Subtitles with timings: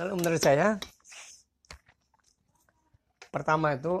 [0.00, 0.80] Kalau menurut saya
[3.28, 4.00] pertama itu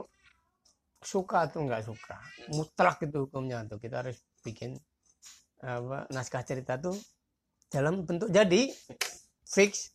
[1.04, 2.16] suka atau nggak suka?
[2.56, 3.76] Mutlak itu hukumnya tuh.
[3.76, 4.80] Kita harus bikin
[5.60, 6.96] apa naskah cerita tuh
[7.68, 8.72] dalam bentuk jadi
[9.44, 9.92] fix.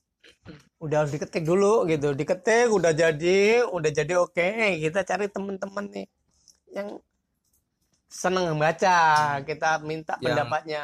[0.77, 2.13] Udah harus diketik dulu gitu.
[2.13, 4.77] Diketik udah jadi udah jadi oke.
[4.85, 6.05] Kita cari teman-teman nih
[6.69, 7.01] yang
[8.05, 9.41] seneng membaca.
[9.41, 10.81] Kita minta Yang- pendapatnya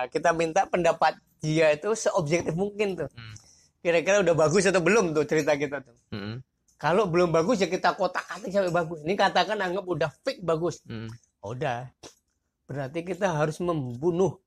[0.00, 3.12] Nah, kita minta pendapat dia itu seobjektif mungkin tuh.
[3.12, 3.36] Hmm.
[3.84, 5.96] kira-kira udah bagus atau belum tuh cerita kita tuh?
[6.12, 6.44] Mm-mm.
[6.76, 9.00] kalau belum bagus ya kita kotak-katik sampai bagus.
[9.04, 10.80] Ini katakan anggap udah fix bagus.
[10.88, 11.08] Mm.
[11.44, 11.88] udah.
[12.64, 14.40] Berarti kita harus membunuh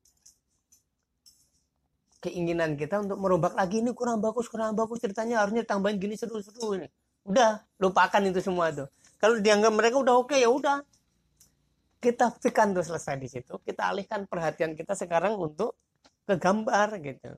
[2.21, 3.81] keinginan kita untuk merombak lagi.
[3.81, 5.45] Ini kurang bagus kurang bagus ceritanya.
[5.45, 6.89] Harusnya tambahin gini seru-seru ini.
[7.25, 8.89] Udah lupakan itu semua tuh.
[9.21, 10.81] Kalau dianggap mereka udah oke ya udah
[12.03, 13.55] kita fikkan tuh selesai di situ.
[13.63, 15.79] Kita alihkan perhatian kita sekarang untuk
[16.27, 17.31] ke gambar gitu.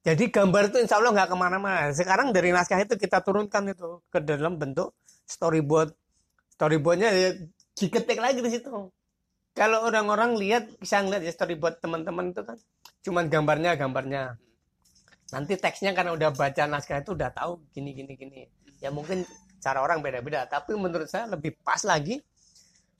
[0.00, 1.92] Jadi gambar itu insya Allah nggak ke mana-mana.
[1.92, 4.96] Sekarang dari naskah itu kita turunkan itu ke dalam bentuk
[5.28, 5.92] storyboard.
[6.56, 7.28] Storyboardnya ya
[7.76, 8.68] diketik lagi di situ.
[9.52, 12.56] Kalau orang-orang lihat bisa ngeliat ya storyboard teman-teman itu kan.
[13.04, 14.40] Cuman gambarnya gambarnya.
[15.36, 18.40] Nanti teksnya karena udah baca naskah itu udah tahu gini gini gini.
[18.80, 19.28] Ya mungkin
[19.60, 20.48] cara orang beda-beda.
[20.48, 22.24] Tapi menurut saya lebih pas lagi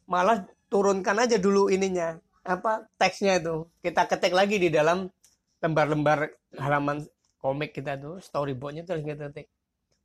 [0.05, 3.69] malah turunkan aja dulu ininya apa teksnya itu.
[3.79, 5.11] Kita ketik lagi di dalam
[5.59, 7.05] lembar-lembar halaman
[7.37, 9.47] komik kita tuh storyboardnya tuh harus kita ketik.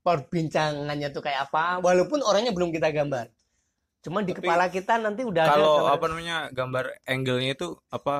[0.05, 3.25] Perbincangannya tuh kayak apa walaupun orangnya belum kita gambar.
[4.01, 5.91] Cuman di Tapi kepala kita nanti udah ada Kalau gambar.
[5.91, 8.15] apa namanya gambar angle-nya itu apa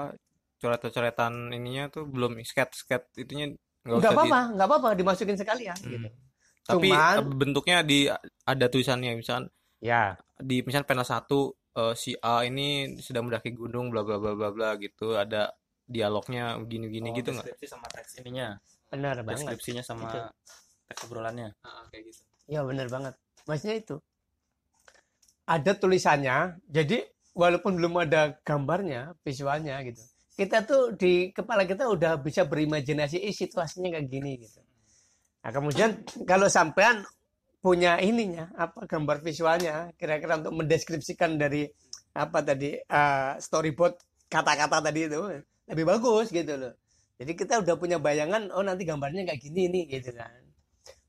[0.58, 5.92] coret-coretan ininya tuh belum sketch-sketch itunya nggak di- apa-apa nggak apa-apa dimasukin sekalian Hmm.
[5.92, 6.10] gitu.
[6.66, 8.10] Tapi Cuman- bentuknya di
[8.44, 10.18] ada tulisannya misalkan ya.
[10.36, 14.50] di misal panel satu eh, si A ini sedang mendaki gunung bla bla bla bla
[14.52, 15.16] bla gitu.
[15.16, 15.52] Ada
[15.86, 17.46] dialognya gini-gini Oh, gitu nggak?
[17.46, 18.58] deskripsi sama teks ininya.
[18.90, 19.46] Benar banget.
[19.46, 20.20] Deskripsinya sama Itu.
[20.90, 21.54] teks obrolannya.
[21.62, 22.22] Ah, kayak gitu.
[22.50, 23.14] Ya benar banget.
[23.46, 23.96] Maksudnya itu
[25.46, 27.06] ada tulisannya jadi
[27.38, 30.02] walaupun belum ada gambarnya visualnya gitu
[30.36, 34.60] kita tuh di kepala kita udah bisa berimajinasi eh situasinya kayak gini gitu.
[35.46, 37.06] Nah kemudian kalau sampean
[37.66, 41.66] punya ininya apa gambar visualnya kira-kira untuk mendeskripsikan dari
[42.14, 43.98] apa tadi eh, storyboard
[44.30, 45.18] kata-kata tadi itu
[45.66, 46.78] lebih bagus gitu loh.
[47.18, 50.30] Jadi kita udah punya bayangan oh nanti gambarnya kayak gini nih gitu kan.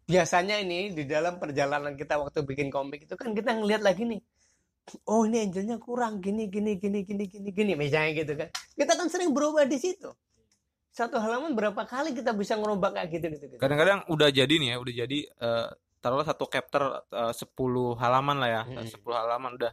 [0.09, 4.25] Biasanya ini di dalam perjalanan kita waktu bikin komik itu kan kita ngelihat lagi nih
[5.13, 8.49] oh ini angelnya kurang gini gini gini gini gini gini misalnya gitu kan.
[8.73, 10.09] Kita kan sering berubah di situ.
[10.89, 13.61] Satu halaman berapa kali kita bisa ngerombak kayak gitu gitu, gitu.
[13.61, 15.69] Kadang-kadang udah jadi nih ya, udah jadi eh,
[16.07, 17.51] taruhlah satu chapter eh, 10
[17.99, 18.87] halaman lah ya, Hmm.
[18.87, 19.73] 10 halaman udah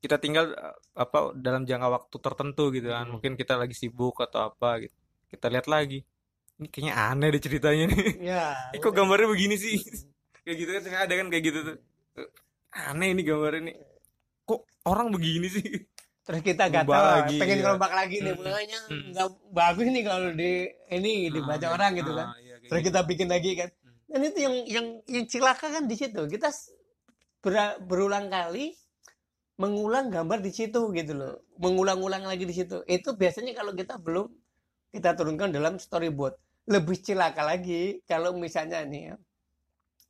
[0.00, 3.04] kita tinggal eh, apa dalam jangka waktu tertentu gitu kan.
[3.04, 3.20] Hmm.
[3.20, 4.96] Mungkin kita lagi sibuk atau apa gitu.
[5.28, 6.00] Kita lihat lagi.
[6.56, 8.04] Ini kayaknya aneh deh ceritanya nih.
[8.24, 9.76] ya Ih, kok gambarnya begini sih?
[10.44, 11.76] kayak gitu kan ada kan kayak gitu tuh.
[12.72, 13.72] Aneh ini gambar ini.
[14.42, 15.68] Kok orang begini sih?
[16.20, 17.64] terus kita gatal lagi, pengen iya.
[17.64, 18.44] ngerombak lagi nih Hmm.
[18.44, 19.02] makanya Hmm.
[19.10, 20.52] nggak bagus nih kalau di
[20.92, 22.88] ini dibaca Ah, orang gitu ah, kan iya, terus gitu.
[22.92, 23.79] kita bikin lagi kan Hmm.
[24.10, 26.26] Dan itu yang yang yang cilaka kan di situ.
[26.26, 26.50] Kita
[27.44, 28.74] ber- berulang kali
[29.60, 31.34] mengulang gambar di situ gitu loh.
[31.62, 32.82] Mengulang-ulang lagi di situ.
[32.90, 34.26] Itu biasanya kalau kita belum
[34.90, 36.34] kita turunkan dalam storyboard.
[36.66, 39.14] Lebih cilaka lagi kalau misalnya nih ya,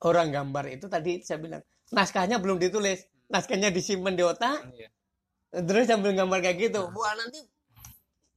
[0.08, 1.62] orang gambar itu tadi saya bilang
[1.92, 3.04] naskahnya belum ditulis.
[3.30, 4.58] Naskahnya disimpan di otak.
[4.74, 4.88] Iya.
[5.66, 6.82] terus sambil gambar kayak gitu.
[6.94, 7.42] Wah nanti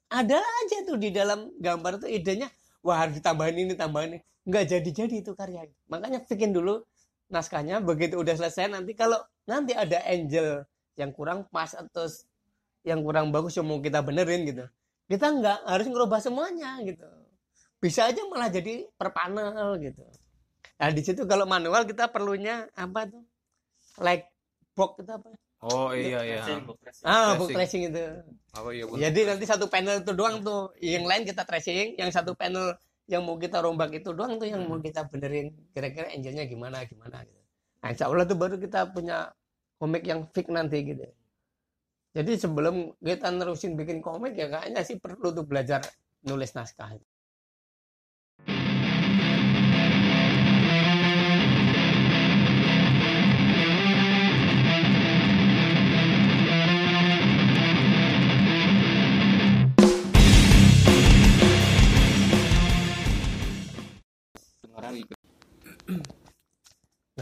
[0.10, 2.50] ada aja tuh di dalam gambar tuh idenya
[2.86, 4.20] wah harus ditambahin ini tambahin ini.
[4.44, 6.84] Nggak jadi-jadi itu karya makanya bikin dulu
[7.32, 9.18] naskahnya begitu udah selesai nanti kalau
[9.48, 10.68] nanti ada angel
[11.00, 12.06] yang kurang pas atau
[12.84, 14.68] yang kurang bagus yang mau kita benerin gitu
[15.08, 17.06] kita nggak harus ngerubah semuanya gitu.
[17.84, 20.04] Bisa aja malah jadi per panel gitu.
[20.80, 23.24] Nah di situ kalau manual kita perlunya apa tuh?
[24.00, 24.32] Like
[24.74, 25.28] box itu apa
[25.64, 26.44] Oh iya iya.
[26.44, 27.06] Tracing, book tracing.
[27.08, 27.84] ah book Tracing.
[27.88, 28.04] itu
[28.60, 29.00] Oh iya bener.
[29.10, 32.76] jadi nanti satu panel itu doang tuh, yang lain kita tracing, yang satu panel
[33.08, 35.56] yang mau kita rombak itu doang tuh yang mau kita benerin.
[35.72, 37.42] Kira-kira angelnya gimana gimana gitu.
[37.80, 39.32] Nah, insya Allah tuh baru kita punya
[39.80, 41.08] komik yang fix nanti gitu.
[42.14, 45.82] Jadi sebelum kita nerusin bikin komik ya kayaknya sih perlu tuh belajar
[46.28, 46.96] nulis naskah.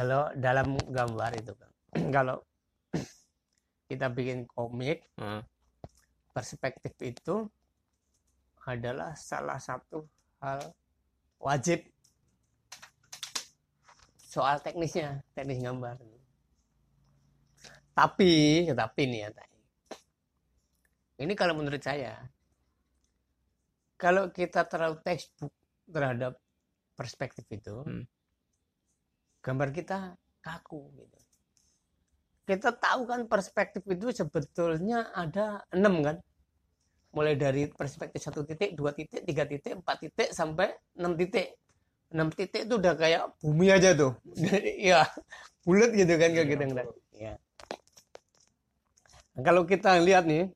[0.01, 1.69] Kalau dalam gambar itu kan
[2.15, 2.41] kalau
[3.89, 5.45] kita bikin komik Heeh.
[6.33, 7.45] perspektif itu
[8.65, 10.01] adalah salah satu
[10.41, 10.73] hal
[11.37, 11.85] wajib
[14.17, 16.01] soal teknisnya teknis gambar
[17.93, 19.29] tapi tetapi nih ya
[21.21, 22.25] ini kalau menurut saya
[24.01, 25.53] kalau kita terlalu textbook
[25.85, 26.41] terhadap
[26.97, 28.01] perspektif itu Hmm.
[29.41, 31.17] Gambar kita kaku gitu.
[32.45, 36.17] Kita tahu kan perspektif itu sebetulnya ada enam kan?
[37.11, 41.59] Mulai dari perspektif satu titik dua titik tiga titik empat titik sampai enam titik.
[42.11, 44.15] Enam titik itu udah kayak bumi aja tuh.
[44.91, 45.05] Ya
[45.61, 47.33] bulat gitu kan kalau kita ngeliat ya
[49.31, 50.51] Nah, kalau kita lihat nih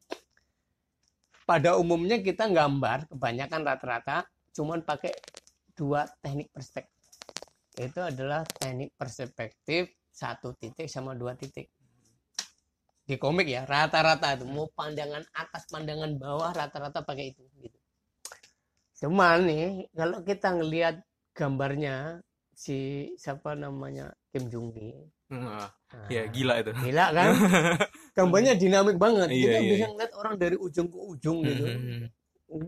[1.47, 5.15] pada umumnya kita gambar kebanyakan rata-rata cuman pakai
[5.79, 6.94] dua teknik perspektif
[7.75, 11.67] itu adalah teknik perspektif satu titik sama dua titik.
[13.05, 14.47] Di komik ya rata-rata itu.
[14.47, 17.79] Mau pandangan atas pandangan bawah rata-rata pakai itu gitu.
[19.05, 21.03] Cuman nih kalau kita ngelihat
[21.35, 22.23] gambarnya
[22.55, 24.15] si siapa namanya?
[24.35, 24.91] Kim Jong Gi
[25.31, 25.71] nah,
[26.11, 26.71] ya gila itu.
[26.75, 27.27] Gila kan?
[28.19, 29.31] Gambarnya dinamik banget.
[29.31, 29.87] Iya, kita iya, bisa iya.
[29.95, 31.65] ngeliat orang dari ujung ke ujung gitu.
[31.65, 32.07] Hmm.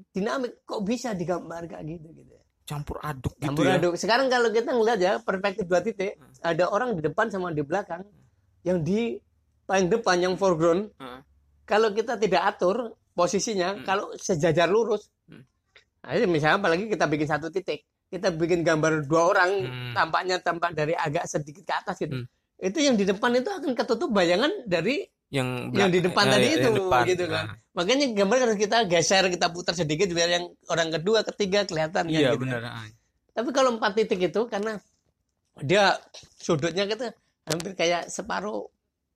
[0.09, 2.36] dinamik kok bisa digambar kayak gitu gitu
[2.67, 6.67] campur aduk gitu campur ya aduk sekarang kalau kita ngeliat ya perspektif dua titik ada
[6.67, 8.03] orang di depan sama di belakang
[8.61, 9.15] yang di
[9.63, 11.19] paling depan yang foreground Heeh.
[11.63, 13.83] kalau kita tidak atur posisinya Hmm.
[13.87, 15.47] kalau sejajar lurus Hmm.
[16.03, 19.93] nah, ini misalnya apalagi kita bikin satu titik kita bikin gambar dua orang Hmm.
[19.95, 22.27] tampaknya tampak dari agak sedikit ke atas gitu Hmm.
[22.59, 26.45] itu yang di depan itu akan ketutup bayangan dari yang yang di depan eh, tadi
[26.47, 27.01] yang itu depan.
[27.03, 31.21] gitu kan Nah, makanya gambar harus kita geser kita putar sedikit biar yang orang kedua
[31.27, 32.47] ketiga kelihatan kan, iya gitu.
[32.47, 32.87] benar ah.
[33.35, 34.79] tapi kalau empat titik itu karena
[35.59, 35.99] dia
[36.39, 37.11] sudutnya kita
[37.43, 38.71] hampir kayak separuh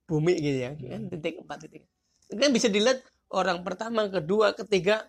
[0.05, 1.83] bumi gitu ya kan titik empat titik
[2.27, 2.99] kan bisa dilihat
[3.31, 5.07] orang pertama kedua ketiga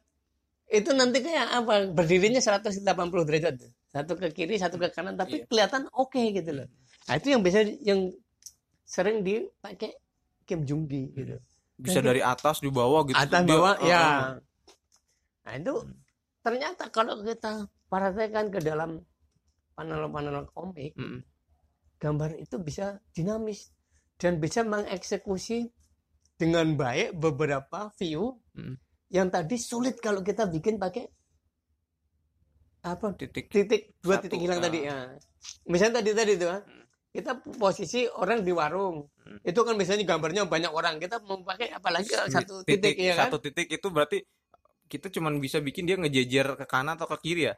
[0.71, 2.81] itu nanti kayak apa berdirinya 180
[3.29, 3.55] derajat
[3.93, 5.47] satu ke kiri satu ke kanan tapi Iya.
[5.51, 6.67] kelihatan oke gitu loh
[7.11, 8.09] nah itu yang bisa yang
[8.87, 9.99] sering dipakai
[10.45, 11.37] Kim Jong Gi gitu
[11.79, 14.35] bisa dari atas di bawah gitu atas bawah ah, ya ah.
[15.43, 15.75] nah itu
[16.43, 19.03] ternyata kalau kita perhatikan ke dalam
[19.75, 21.21] panel-panel komik Mm-mm.
[21.99, 23.73] gambar itu bisa dinamis
[24.21, 25.67] dan bisa mengeksekusi
[26.39, 28.77] dengan baik beberapa view Mm.
[29.09, 31.09] yang tadi sulit kalau kita bikin pakai
[32.85, 34.65] apa titik titik dua Satu, titik hilang ah.
[34.69, 34.97] tadi ya
[35.71, 36.82] misalnya tadi tadi itu ah, Hmm.
[37.13, 39.05] Kita posisi orang di warung.
[39.23, 39.39] Hmm.
[39.47, 40.97] itu kan biasanya gambarnya banyak orang.
[40.99, 43.29] Kita mau pakai apalagi satu titik, titik, ya kan?
[43.29, 44.19] satu titik itu berarti
[44.89, 47.55] kita cuman bisa bikin dia ngejejer ke kanan atau ke kiri ya?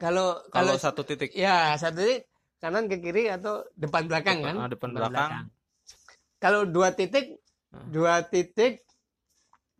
[0.00, 1.36] Kalau kalau satu titik.
[1.36, 2.26] Ya satu titik
[2.58, 4.54] kanan ke kiri atau depan belakang kan?
[4.56, 5.52] Ah, depan belakang.
[6.40, 7.38] Kalau dua titik
[7.74, 7.90] Hmm.
[7.90, 8.86] dua titik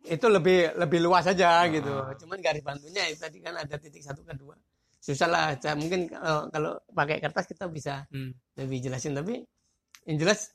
[0.03, 1.71] itu lebih lebih luas aja Ah.
[1.71, 1.95] gitu.
[2.21, 4.59] Cuman garis bantunya itu tadi kan ada titik satu kedua
[5.05, 5.45] susah lah
[5.77, 8.33] mungkin kalau, kalau pakai kertas kita bisa Hmm.
[8.57, 9.45] lebih jelasin tapi
[10.09, 10.49] yang jelas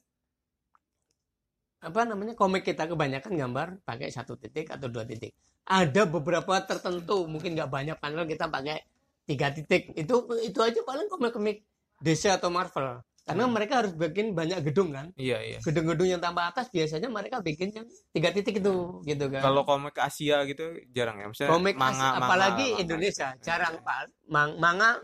[1.80, 5.32] apa namanya komik kita kebanyakan gambar pakai satu titik atau dua titik.
[5.64, 8.84] Ada beberapa tertentu mungkin nggak banyak panel kita pakai
[9.24, 9.94] tiga titik.
[9.96, 11.64] Itu itu aja paling komik-komik
[12.04, 13.54] DC atau Marvel karena Hmm.
[13.54, 15.14] mereka harus bikin banyak gedung kan.
[15.14, 15.58] Iya iya.
[15.60, 19.40] Gedung-gedung yang tambah atas biasanya mereka bikin yang tiga titik itu gitu kan.
[19.40, 22.82] Kalau komik Asia gitu jarang ya maksudnya komik manga, as- apalagi manga, manga.
[22.82, 24.10] Indonesia jarang pak.
[24.26, 24.98] Mang manga.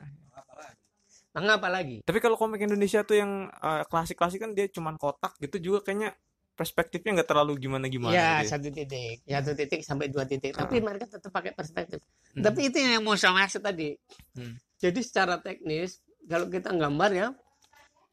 [1.30, 5.60] Manga apalagi tapi kalau komik Indonesia tuh yang eh, klasik-klasik kan dia cuman kotak gitu
[5.62, 6.16] juga kayaknya
[6.56, 8.48] perspektifnya nggak terlalu gimana gimana ya gitu ya.
[8.48, 9.16] satu titik.
[9.22, 10.56] Satu titik sampai dua titik.
[10.56, 12.00] Tapi mereka tetap pakai perspektif.
[12.32, 12.40] Hmm.
[12.42, 13.92] tapi itu yang mau saya maksud tadi.
[14.32, 14.56] Hmm.
[14.76, 17.28] jadi secara teknis kalau kita gambar ya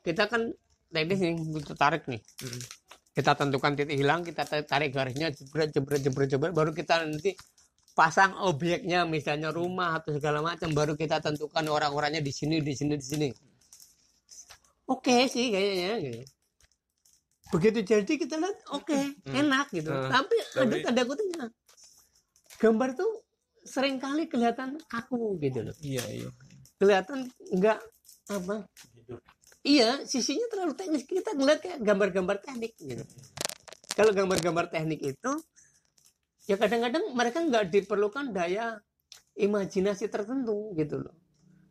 [0.04, 0.52] kita kan
[0.88, 2.62] teknis nih butuh tarik nih Hmm.
[3.14, 7.34] kita tentukan titik hilang kita tarik garisnya jebret jebret jebret jebret baru kita nanti
[7.94, 12.94] pasang objeknya misalnya rumah atau segala macam baru kita tentukan orang-orangnya di sini di sini
[12.94, 13.28] di sini
[14.86, 16.22] oke sih kayaknya gitu.
[17.52, 19.34] begitu jadi kita lihat oke Hmm.
[19.36, 20.10] enak gitu Hmm.
[20.10, 21.46] tapi ada Tapi- tanda kutipnya
[22.58, 23.12] gambar tuh
[23.64, 26.30] sering kali kelihatan kaku gitu loh iya iya
[26.76, 27.78] kelihatan enggak
[28.28, 28.66] apa
[29.64, 31.04] iya sisinya terlalu teknis.
[31.08, 33.04] Kita ngeliat kayak gambar-gambar teknik gitu.
[33.96, 35.32] Kalau gambar-gambar teknik itu
[36.44, 38.84] ya kadang-kadang mereka nggak diperlukan daya
[39.40, 41.16] imajinasi tertentu gitu loh.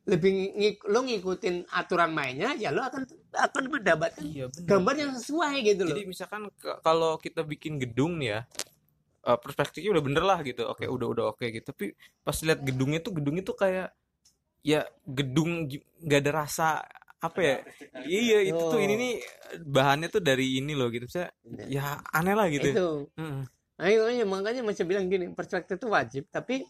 [0.02, 3.06] Lebih ngik, lo ngikutin aturan mainnya ya lo akan
[3.38, 5.94] akan mendapatkan iya gambar yang sesuai gitu loh.
[5.94, 6.50] Jadi misalkan
[6.82, 8.40] kalau kita bikin gedung nih ya
[9.30, 10.66] eh, perspektifnya udah bener lah gitu.
[10.66, 11.70] Oke udah udah oke gitu.
[11.70, 11.94] Tapi
[12.26, 13.94] pas lihat gedungnya tuh gedungnya tuh kayak
[14.62, 15.70] ya gedung
[16.02, 16.86] nggak ada rasa
[17.22, 17.56] apa ya
[18.02, 18.98] iya itu tuh ini Oh.
[18.98, 19.12] nih
[19.62, 21.30] bahannya tuh dari ini loh gitu saya
[21.70, 23.42] ya aneh lah gitu itu Heeh.
[23.82, 26.62] Ayo, ayo, makanya masih bilang gini, perspektif itu wajib, tapi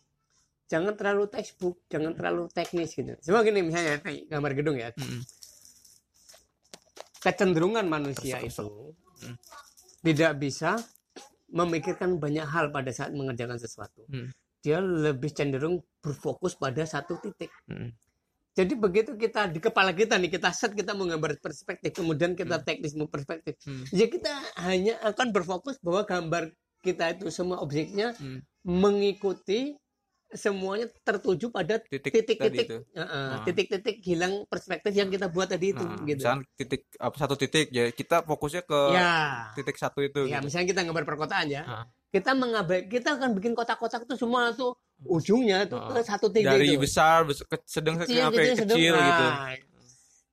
[0.64, 3.12] jangan terlalu textbook, jangan terlalu teknis gitu.
[3.20, 4.00] Cuma gini misalnya
[4.32, 5.20] gambar gedung ya, Mm-mm.
[7.20, 8.64] kecenderungan manusia Kesel-kesel.
[8.64, 9.36] itu Hmm.
[10.00, 10.80] tidak bisa
[11.46, 14.02] memikirkan banyak hal pada saat mengerjakan sesuatu.
[14.08, 14.32] Hmm.
[14.58, 17.52] Dia lebih cenderung berfokus pada satu titik.
[17.68, 17.92] Mm-mm.
[18.52, 22.60] Jadi begitu kita di kepala kita nih kita set kita mau gambar perspektif, kemudian kita
[22.60, 23.88] teknis mau perspektif, Hmm.
[23.88, 24.28] ya kita
[24.60, 26.52] hanya akan berfokus bahwa gambar
[26.84, 28.44] kita itu semua objeknya Hmm.
[28.62, 29.72] mengikuti
[30.28, 33.44] semuanya tertuju pada titik, titik-titik tadi itu uh-uh, Ah.
[33.44, 36.24] titik-titik hilang perspektif yang kita buat tadi itu Nah, gitu.
[36.24, 39.52] misalnya titik apa satu titik ya kita fokusnya ke Ya.
[39.52, 40.48] titik satu itu Ya, gitu.
[40.48, 41.62] misalnya kita gambar perkotaan ya.
[41.64, 41.84] Ah.
[42.08, 44.72] Kita mengabai kita akan bikin kotak-kotak itu semua tuh
[45.04, 45.90] ujungnya tuh Ah.
[45.90, 46.80] ke satu titik dari itu.
[46.80, 48.76] besar, bes- ke- sedang Kecil, sampai kecil, sedang.
[48.76, 49.26] kecil gitu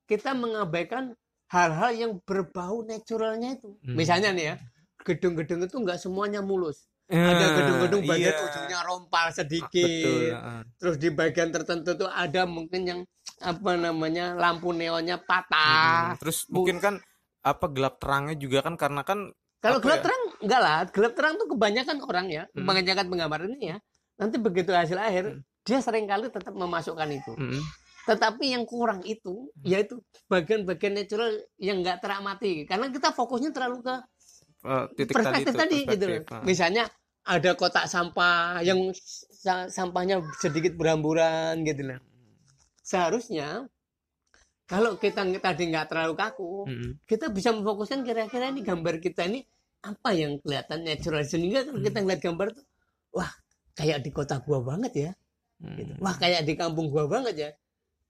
[0.06, 1.04] Kita mengabaikan
[1.48, 3.78] hal-hal yang berbau naturalnya itu.
[3.80, 3.94] Hmm.
[3.94, 4.56] Misalnya nih ya,
[5.00, 6.86] gedung-gedung itu nggak semuanya mulus.
[7.06, 8.42] Eh, Ada gedung-gedung bagian iya.
[8.44, 9.66] ujungnya rompal sedikit.
[10.06, 10.62] betul heeh.
[10.78, 13.00] Terus di bagian tertentu tuh ada mungkin yang
[13.40, 16.14] apa namanya lampu neonnya patah.
[16.14, 17.02] Mm, terus mungkin kan
[17.40, 20.04] apa gelap terangnya juga kan karena kan Kalau gelap ya?
[20.06, 22.64] terang enggak lah, gelap terang tuh kebanyakan orang ya, Hmm.
[22.64, 23.78] kebanyakan penggambar ini ya.
[24.20, 25.42] Nanti begitu hasil akhir, Hmm.
[25.64, 27.34] dia sering kali tetap memasukkan itu.
[27.34, 27.62] mm,
[28.04, 32.66] Tetapi yang kurang itu, yaitu bagian-bagian natural yang enggak teramati.
[32.66, 33.96] Karena kita fokusnya terlalu ke
[34.60, 36.06] eh, titik perspektif tadi, tadi, itu, gitu.
[36.20, 36.44] perspektif, ah.
[36.44, 36.84] Misalnya
[37.24, 38.92] ada kotak sampah yang
[39.32, 42.00] sa- sampahnya sedikit beramburan gitu lah.
[42.82, 43.70] Seharusnya
[44.66, 49.26] kalau kita nggak- tadi nggak terlalu kaku, Mm, kita bisa memfokuskan kira-kira ini gambar kita
[49.26, 49.46] ini
[49.80, 52.66] apa yang kelihatan natural sehingga kalau kita ngeliat gambar tuh
[53.12, 53.32] wah
[53.80, 55.12] kayak di kota gua banget ya.
[55.60, 55.92] Gitu.
[56.00, 57.50] wah kayak di kampung gua banget ya.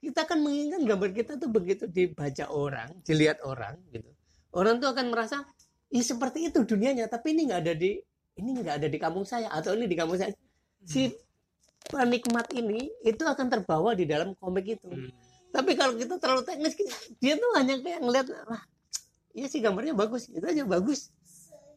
[0.02, 4.10] Kita akan menginginkan gambar kita tuh begitu dibaca orang dilihat orang gitu.
[4.50, 5.46] Orang tuh akan merasa
[5.94, 8.02] ya seperti itu dunianya tapi ini nggak ada di
[8.40, 10.34] ini nggak ada di kampung saya atau ini di kampung saya.
[10.86, 11.14] Si
[11.90, 14.90] penikmat ini itu akan terbawa di dalam komik itu.
[14.90, 15.12] Mm.
[15.50, 16.78] tapi kalau kita terlalu teknis
[17.18, 18.62] dia tuh hanya kayak ngeliat wah
[19.34, 21.10] iya sih gambarnya bagus itu aja bagus.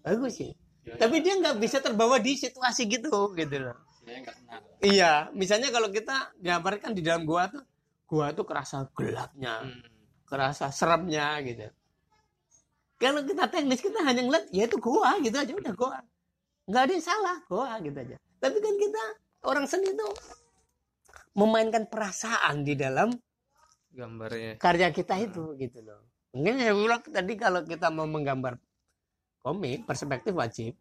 [0.04, 0.52] Bagus sih
[0.82, 3.78] tapi dia nggak bisa terbawa di situasi gitu gitu loh.
[4.82, 7.62] Iya misalnya kalau kita gambarkan di dalam gua tuh
[8.10, 9.82] gua tuh kerasa gelapnya Hmm.
[10.26, 11.70] kerasa seremnya gitu.
[12.98, 15.98] Kalau kita teknis kita hanya ngeliat ya itu gua gitu aja udah gua.
[16.66, 18.16] Nggak ada yang salah gua gitu aja.
[18.42, 19.02] Tapi kan kita
[19.46, 20.12] orang seni tuh
[21.38, 23.08] memainkan perasaan di dalam
[23.92, 24.56] gambarnya.
[24.58, 26.00] karya kita itu gitu loh.
[26.32, 28.56] Mungkin saya bilang tadi kalau kita mau menggambar
[29.42, 30.72] komik perspektif wajib.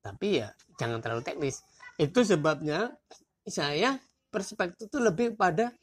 [0.00, 0.48] Tapi ya
[0.80, 1.60] jangan terlalu teknis.
[2.00, 2.94] Itu sebabnya
[3.44, 4.00] saya
[4.32, 5.74] perspektif itu lebih pada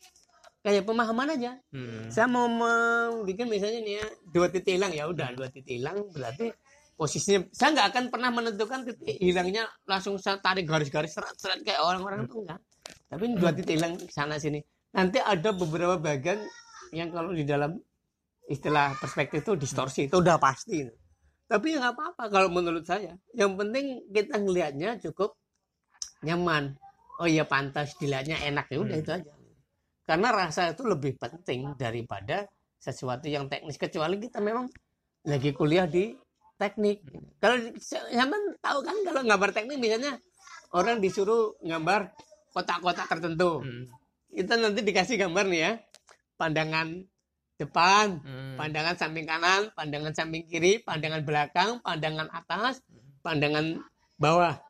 [0.63, 1.59] kayak pemahaman aja.
[1.69, 2.09] Mm.
[2.09, 6.50] Saya mau membuat misalnya nih ya dua titik hilang ya udah dua titik hilang berarti
[6.97, 12.25] posisinya saya nggak akan pernah menentukan titik hilangnya langsung saya tarik garis-garis serat-serat kayak orang-orang
[12.25, 12.59] itu enggak.
[13.07, 14.59] Tapi ini dua titik hilang sana sini.
[14.97, 16.41] Nanti ada beberapa bagian
[16.91, 17.77] yang kalau di dalam
[18.47, 21.07] istilah perspektif itu distorsi itu udah pasti.
[21.48, 23.16] Tapi ya nggak apa-apa kalau menurut saya.
[23.32, 25.39] Yang penting kita ngelihatnya cukup
[26.22, 26.75] nyaman.
[27.18, 29.04] Oh iya pantas dilihatnya enak ya udah Hmm.
[29.04, 29.34] itu aja.
[30.08, 34.70] Karena rasa itu lebih penting daripada sesuatu yang teknis kecuali kita memang
[35.25, 36.13] lagi kuliah di
[36.60, 37.04] teknik.
[37.42, 37.58] Kalau
[38.12, 40.20] zaman tahu kan kalau gambar teknik misalnya
[40.75, 42.12] orang disuruh gambar
[42.51, 43.63] kotak-kotak tertentu.
[43.63, 43.84] Mm.
[44.36, 45.72] Kita nanti dikasih gambar nih ya.
[46.38, 47.01] Pandangan
[47.58, 48.56] depan, Mm.
[48.56, 52.86] pandangan samping kanan, pandangan samping kiri, pandangan belakang, pandangan atas,
[53.26, 53.82] pandangan
[54.22, 54.62] bawah.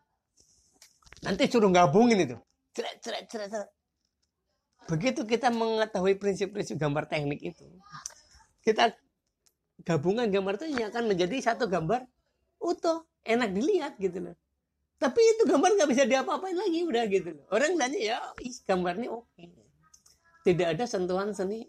[1.21, 2.37] Nanti suruh gabungin itu.
[2.71, 3.69] Ceret, ceret, ceret, ceret.
[4.87, 7.67] Begitu kita mengetahui prinsip-prinsip gambar teknik itu,
[8.63, 8.95] kita
[9.83, 12.07] gabungan gambar itu akan menjadi satu gambar
[12.63, 14.35] utuh, enak dilihat gitu loh.
[14.97, 17.45] Tapi itu gambar nggak bisa diapa-apain lagi udah gitu loh.
[17.51, 19.43] Orang nanya ya, ih gambarnya oke.
[20.47, 21.67] Tidak ada sentuhan seni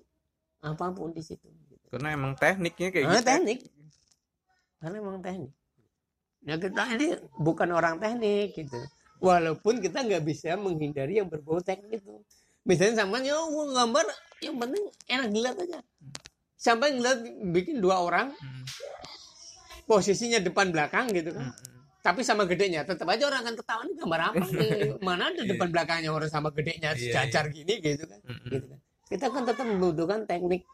[0.59, 1.47] apa pun di situ.
[1.89, 3.59] karena emang tekniknya kayak Ah, gitu teknik.
[4.77, 5.53] Karena memang teknik.
[6.45, 7.07] Ya kita ini
[7.41, 8.77] bukan orang teknik gitu.
[9.19, 12.21] Walaupun kita nggak bisa menghindari yang berbau teknik itu.
[12.69, 14.05] Misalnya sampai ya gambar
[14.45, 15.81] yang penting enak dilihat aja.
[16.61, 17.25] Sampai ngeliat
[17.57, 18.37] bikin dua orang
[19.89, 21.51] posisinya depan belakang gitu kan.
[22.05, 24.71] Tapi sama gedenya tetap aja orang akan ketahuan ini gambar apa nih.
[25.07, 28.21] Mana ada depan belakangnya orang sama gedenya Iya, sejajar gini gitu kan.
[28.45, 28.79] Gitu kan.
[29.09, 30.69] Kita kan tetap membutuhkan teknik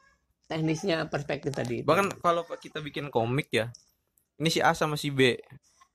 [0.45, 1.81] teknisnya perspektif tadi.
[1.81, 1.89] itu.
[1.89, 3.73] bahkan kalau kita bikin komik ya
[4.37, 5.41] ini si A sama si B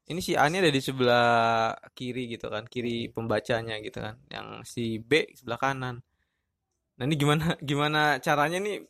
[0.10, 4.66] ini si A nya ada di sebelah kiri gitu kan kiri pembacanya gitu kan yang
[4.66, 6.02] si B sebelah kanan
[7.00, 8.84] Nah ini gimana gimana caranya nih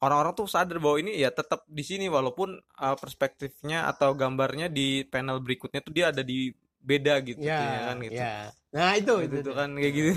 [0.00, 5.04] orang-orang tuh sadar bahwa ini ya tetap di sini walaupun uh, perspektifnya atau gambarnya di
[5.04, 8.16] panel berikutnya tuh dia ada di beda gitu ya, ya kan gitu.
[8.16, 8.34] ya.
[8.72, 10.12] nah itu Gitu itu tuh kan kayak gitu.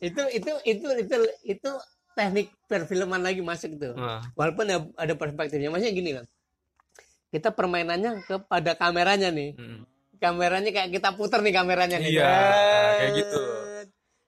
[0.00, 1.70] itu itu itu itu itu
[2.16, 6.24] teknik perfilman lagi masuk tuh Nah, walaupun ada- ada perspektifnya maksudnya gini kan
[7.28, 9.80] kita permainannya kepada kameranya nih mm.
[10.16, 12.96] kameranya kayak kita putar nih kameranya nih Iya, Set.
[12.96, 13.40] kayak gitu.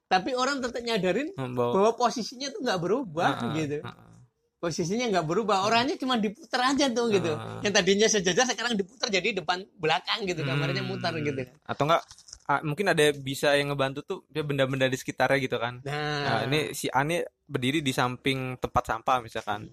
[0.07, 4.16] tapi orang tetap nyadarin Membawa bahwa posisinya tuh nggak berubah Ah, ah, gitu ah, ah.
[4.59, 7.61] posisinya nggak berubah orangnya cuma diputar aja tuh gitu Ah.
[7.61, 10.90] yang tadinya sejajar sekarang diputar jadi depan belakang gitu kameranya Hmm.
[10.90, 12.04] mutar gitu Atau enggak
[12.49, 15.85] ah, mungkin ada bisa yang ngebantu tuh dia benda-benda di sekitarnya gitu kan.
[15.85, 19.69] nah, Nah, ini si Ani berdiri di samping tempat sampah misalkan.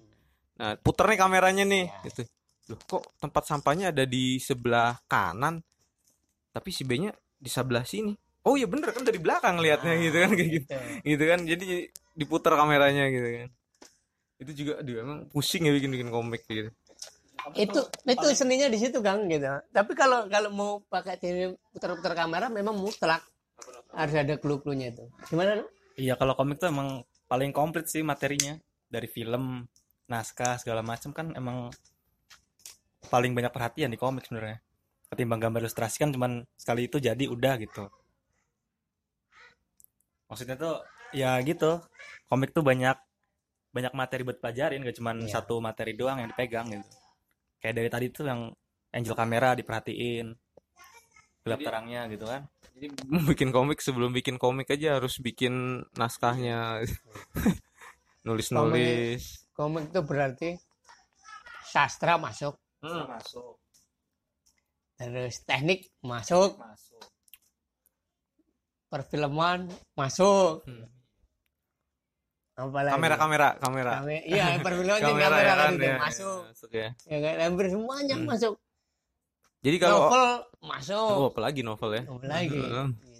[0.56, 2.00] Nah, puter nih kameranya nih Ya.
[2.08, 2.22] gitu.
[2.66, 5.62] Loh, kok tempat sampahnya ada di sebelah kanan
[6.50, 8.16] tapi si B-nya di sebelah sini.
[8.42, 10.66] Oh iya bener kan dari belakang liatnya Nah, gitu kan kayak gitu.
[10.72, 11.02] gitu.
[11.04, 11.40] Gitu kan.
[11.44, 11.64] Jadi
[12.16, 13.48] diputar kameranya gitu kan.
[14.36, 16.70] Itu juga aduh emang pusing ya bikin-bikin komik gitu.
[17.54, 22.50] Itu itu seninya di situ kang gitu tapi kalau kalau mau pakai TV putar-putar kamera
[22.50, 23.22] memang mutlak
[23.96, 25.64] harus ada clue-cluenya itu gimana Lu?
[25.96, 29.64] Iya kalau komik tuh emang paling komplit sih materinya dari film,
[30.06, 31.72] naskah segala macam kan emang
[33.08, 34.60] paling banyak perhatian di komik sebenarnya.
[35.08, 37.88] Ketimbang gambar ilustrasi kan cuman sekali itu jadi udah gitu.
[40.28, 40.84] Maksudnya tuh
[41.16, 41.80] ya gitu.
[42.28, 42.98] Komik tuh banyak
[43.72, 45.40] banyak materi buat pelajarin gak cuman Iya.
[45.40, 46.88] satu materi doang yang dipegang gitu.
[47.66, 48.46] Kayak dari tadi tuh yang
[48.94, 50.30] angel kamera diperhatiin.
[51.42, 52.46] Gelap Jadi- terangnya gitu kan.
[52.78, 52.86] Jadi
[53.34, 56.86] bikin komik sebelum bikin komik aja harus bikin naskahnya.
[58.22, 59.50] Nulis-nulis.
[59.50, 60.50] komik itu berarti
[61.66, 63.02] sastra masuk Hmm.
[63.08, 63.56] Masuk,
[64.94, 67.02] terus teknik masuk masuk.
[68.86, 70.86] perfilman masuk Hmm.
[72.56, 73.92] Apalagi Kamera kamera kamera.
[74.00, 76.88] Kame- iya perfilman kan Kamera kamera ya kan kan ya, masuk ya, masuk ya.
[77.04, 78.26] ya kan hampir semuanya Hmm.
[78.26, 78.54] masuk
[79.60, 82.02] Jadi kalau novel oh, masuk apalagi novel ya.
[82.06, 82.86] Novel lagi Heeh.
[82.88, 83.12] Gitu.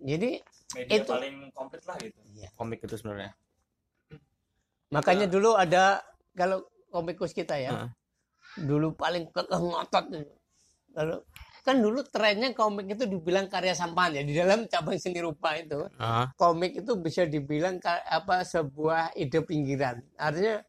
[0.00, 0.30] jadi
[0.74, 2.18] Media Itu- paling komplit lah gitu.
[2.34, 2.48] Iya.
[2.52, 3.30] Komik itu sebenarnya.
[4.88, 7.90] makanya dulu ada kalau komikus kita ya Heeh.
[8.60, 10.04] dulu paling kekeh ngotot
[10.90, 11.18] kalau
[11.64, 15.88] kan dulu trennya komik itu dibilang karya sampan ya di dalam cabang seni rupa itu
[15.96, 20.04] Ah, komik itu bisa dibilang apa sebuah ide pinggiran.
[20.20, 20.60] Artinya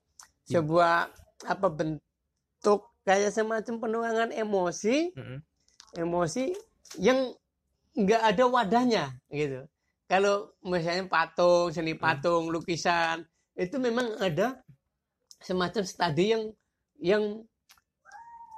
[0.48, 1.12] sebuah
[1.52, 5.40] apa bentuk kayak semacam penuangan emosi mm-mm.
[6.00, 6.56] emosi
[7.04, 7.28] yang
[7.92, 9.68] nggak ada wadahnya gitu.
[10.08, 13.28] Kalau misalnya patung seni patung lukisan
[13.60, 14.64] itu memang ada
[15.44, 16.44] semacam studi yang
[17.04, 17.24] yang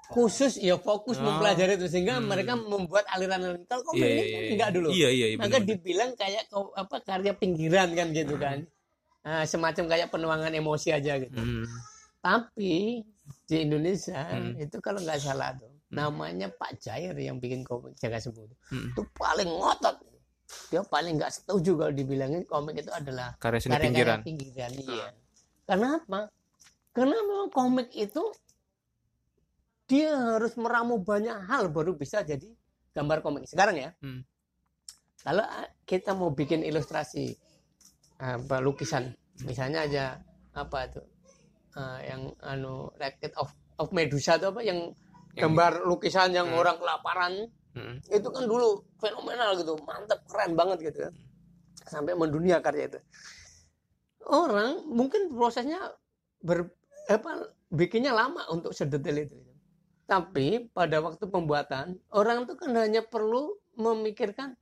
[0.08, 1.24] khusus ya fokus Oh.
[1.24, 2.28] mempelajari itu sehingga Hmm.
[2.28, 4.52] mereka membuat aliran-aliran kalau komik Iya, ini iya, kan iya.
[4.52, 5.36] enggak dulu Iya iya iya.
[5.36, 5.70] maka bener-bener.
[5.74, 6.43] dibilang kayak
[6.74, 8.60] apa karya pinggiran kan gitu kan
[9.22, 11.67] Ah, semacam kayak penuangan emosi aja gitu Mm.
[12.17, 13.04] tapi
[13.43, 14.56] di Indonesia Hmm.
[14.56, 18.91] itu kalau nggak salah tuh namanya Pak Jair yang bikin komik Jaga Sembuh Mm.
[18.91, 19.96] itu paling ngotot
[20.65, 24.20] dia paling nggak setuju kalau dibilangin komik itu adalah Karya seni karya-karya pinggiran.
[24.24, 25.08] pinggiran iya
[25.65, 26.20] karena apa
[26.89, 28.24] karena memang komik itu
[29.88, 32.52] dia harus meramu banyak hal baru bisa jadi
[32.91, 33.47] gambar komik.
[33.47, 33.91] Sekarang ya.
[34.04, 34.21] Hmm.
[35.26, 37.36] kalau ah, kita mau bikin ilustrasi
[38.21, 39.12] apa lukisan.
[39.43, 40.04] Misalnya aja
[40.56, 41.02] apa itu?
[41.76, 44.63] Ah, yang anu racket of of Medusa itu apa?
[44.63, 44.95] Yang
[45.36, 46.60] gambar lukisan yang Hmm.
[46.60, 47.34] orang kelaparan.
[47.78, 48.02] Mm.
[48.10, 49.78] itu kan dulu fenomenal gitu.
[49.86, 51.13] Mantap keren banget gitu kan
[51.86, 53.00] sampai mendunia karya itu.
[54.28, 55.93] Orang mungkin prosesnya
[56.43, 56.73] ber
[57.08, 59.38] apa bikinnya lama untuk sedetail itu
[60.08, 64.56] tapi pada waktu pembuatan orang itu kan hanya perlu memikirkan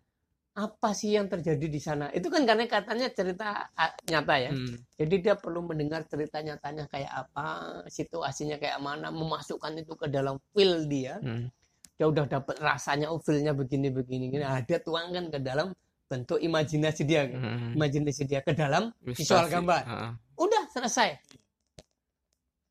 [0.56, 3.68] apa sih yang terjadi di sana itu kan karena katanya cerita
[4.08, 4.76] nyata ya Mm.
[4.96, 7.46] jadi dia perlu mendengar cerita nyatanya kayak apa
[7.86, 11.52] situasinya kayak mana memasukkan itu ke dalam feel dia Mm.
[11.96, 15.76] dia udah dapat rasanya oh feel-nya begini begini gini nah, dia tuangkan ke dalam
[16.08, 17.76] bentuk imajinasi dia Mm.
[17.76, 19.52] imajinasi dia ke dalam visual Ilustrasi.
[19.52, 20.12] gambar Heeh.
[20.40, 21.10] udah selesai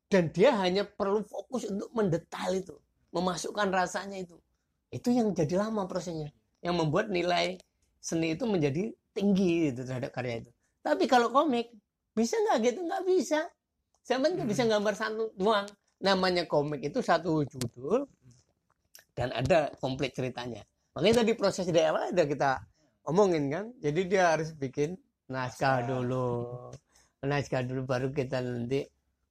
[0.09, 2.75] dan dia hanya perlu fokus untuk mendetail itu
[3.15, 4.35] memasukkan rasanya itu.
[4.91, 6.29] Itu yang jadi lama prosesnya.
[6.59, 7.55] Yang membuat nilai
[8.03, 10.51] seni itu menjadi tinggi itu terhadap karya itu.
[10.83, 11.71] Tapi kalau komik
[12.11, 12.79] bisa nggak gitu?
[12.83, 13.39] Nggak bisa.
[14.05, 15.65] Saya nggak bisa gambar satu doang?
[16.03, 18.05] Namanya komik itu satu judul
[19.15, 20.61] dan ada komplit ceritanya.
[20.93, 22.51] Makanya tadi proses dari awal udah kita
[23.07, 23.65] omongin kan?
[23.79, 24.99] Jadi dia harus bikin
[25.31, 25.87] naskah.
[25.87, 26.69] dulu.
[27.25, 28.85] Naskah dulu baru kita nanti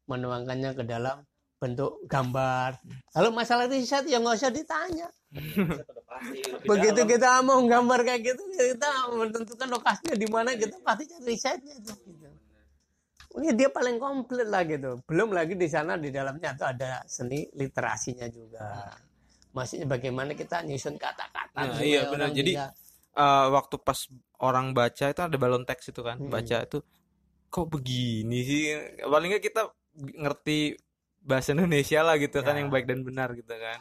[0.06, 1.22] menuangkannya ke dalam
[1.56, 2.76] bentuk gambar
[3.10, 5.08] kalau masalah riset ya nggak usah ditanya
[6.70, 11.74] begitu kita mau gambar kayak gitu kita menentukan lokasinya di mana kita pasti cari risetnya
[11.80, 12.28] tuh gitu.
[13.34, 15.02] Ini dia paling komplit lah gitu.
[15.10, 18.94] Belum lagi di sana di dalamnya tuh ada seni literasinya juga.
[19.50, 21.50] Maksudnya bagaimana kita nyusun kata-kata.
[21.58, 22.30] Nah, iya, benar.
[22.30, 22.70] Jadi, bisa-
[23.14, 24.10] Eh, waktu pas
[24.42, 26.34] orang baca itu ada balon teks itu kan Mm-mm.
[26.34, 26.82] baca itu
[27.46, 28.62] kok begini sih
[29.06, 30.74] paling nggak kita ngerti
[31.20, 32.60] bahasa Indonesia lah gitu kan Ya.
[32.62, 33.78] yang baik dan benar gitu kan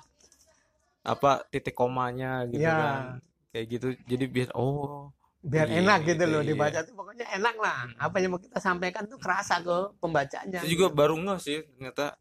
[1.03, 2.73] apa titik komanya gitu Ya.
[2.73, 3.03] kan
[3.51, 5.11] kayak gitu jadi biar oh
[5.43, 6.49] biar Iya, enak gitu loh iya.
[6.55, 7.83] dibaca tuh pokoknya enak lah.
[7.99, 10.63] Apa yang mau kita sampaikan tuh kerasa ke pembacanya.
[10.63, 12.15] itu juga baru nggak sih ternyata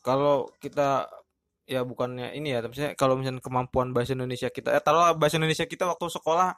[0.00, 1.12] kalau kita
[1.68, 5.36] ya bukannya ini ya tapi saya kalau misalnya kemampuan bahasa Indonesia kita eh taruhlah bahasa
[5.36, 6.56] Indonesia kita waktu sekolah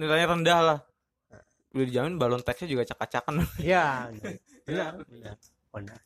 [0.00, 0.78] nilainya rendah lah
[1.76, 4.08] udah dijamin balon teksnya juga acak-acakan Iya,
[4.64, 5.36] benar, benar,
[5.70, 5.98] benar.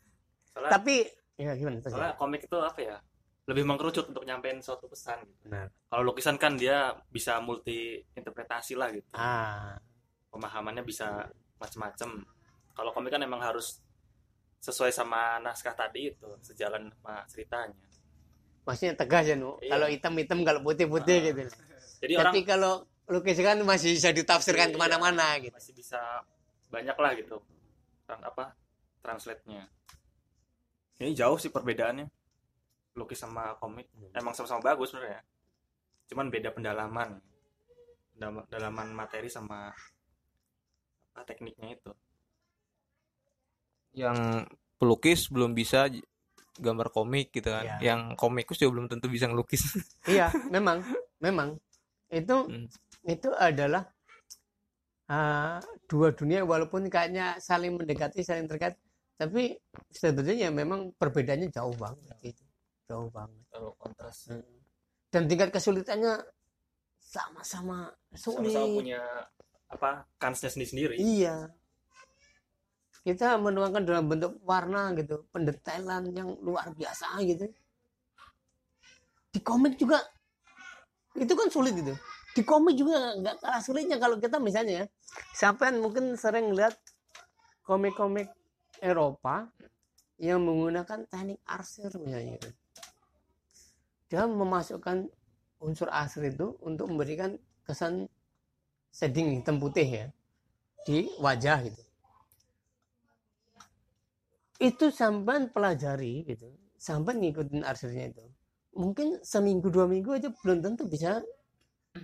[0.48, 0.94] Soalnya, Tapi
[1.36, 2.96] ya gimana soalnya komik itu apa ya?
[3.42, 5.18] Lebih mengkerucut untuk nyampein suatu pesan.
[5.22, 5.50] gitu.
[5.50, 5.66] Benar.
[5.88, 9.08] Kalau lukisan kan dia bisa multi interpretasi lah gitu.
[9.12, 9.74] Ah,
[10.30, 11.26] Pemahamannya bisa
[11.58, 12.22] macem-macem.
[12.72, 13.82] Kalau komik kan emang harus
[14.58, 17.74] sesuai sama naskah tadi itu, sejalan sama ceritanya.
[18.62, 19.58] maksudnya tegas ya, Nu.
[19.58, 19.74] Iya.
[19.74, 21.24] Kalau hitam-hitam, kalau putih-putih Ah.
[21.34, 21.40] gitu.
[21.98, 22.72] Jadi orang Tapi kalau
[23.10, 24.74] lukisan masih bisa ditafsirkan Iya.
[24.74, 25.50] ke mana-mana gitu.
[25.50, 25.98] masih bisa
[26.70, 27.42] banyak lah gitu
[28.06, 28.54] apa
[29.02, 29.66] translate-nya.
[31.02, 32.06] Ini jauh sih perbedaannya.
[32.94, 33.90] Lukis sama komik.
[34.14, 35.26] Emang sama-sama bagus sebenarnya.
[36.06, 37.18] Cuman beda pendalaman.
[38.14, 39.74] Pendalaman materi sama
[41.12, 41.92] apa tekniknya itu.
[43.92, 44.48] Yang
[44.80, 45.90] pelukis belum bisa
[46.56, 47.64] gambar komik gitu kan.
[47.64, 47.92] Iya.
[47.92, 49.62] Yang komikus juga belum tentu bisa ngelukis.
[50.12, 50.84] iya, memang,
[51.20, 51.58] memang.
[52.12, 52.68] Itu Hmm.
[53.08, 53.88] itu adalah
[55.10, 58.76] ah, dua dunia walaupun kayaknya saling mendekati, saling terkait,
[59.16, 59.54] tapi
[59.92, 62.42] sebetulnya ya memang perbedaannya jauh banget gitu.
[62.88, 63.40] Jauh banget.
[63.52, 64.32] kalau kontras
[65.12, 66.18] Dan tingkat kesulitannya
[66.98, 68.50] sama-sama sulit.
[68.50, 69.02] sama-sama punya
[69.68, 71.52] apa kansnya sendiri-sendiri Iya.
[73.02, 77.50] Kita menuangkan dalam bentuk warna gitu, pendetailan yang luar biasa gitu.
[79.32, 79.98] Di komik juga
[81.18, 81.92] itu kan sulit gitu.
[82.32, 84.86] Di komik juga nggak kalah sulitnya kalau kita misalnya ya,
[85.34, 86.78] siapa yang mungkin sering lihat
[87.66, 88.30] komik-komik
[88.82, 89.46] Eropa
[90.18, 92.50] yang menggunakan teknik arsir misalnya gitu.
[94.10, 95.06] Dia memasukkan
[95.62, 98.10] unsur arsir itu untuk memberikan kesan
[98.90, 100.06] shading hitam putih ya
[100.82, 101.82] di wajah gitu.
[104.58, 108.24] Itu sampai pelajari gitu, sampai ngikutin arsirnya itu.
[108.74, 111.22] Mungkin seminggu dua minggu aja belum tentu bisa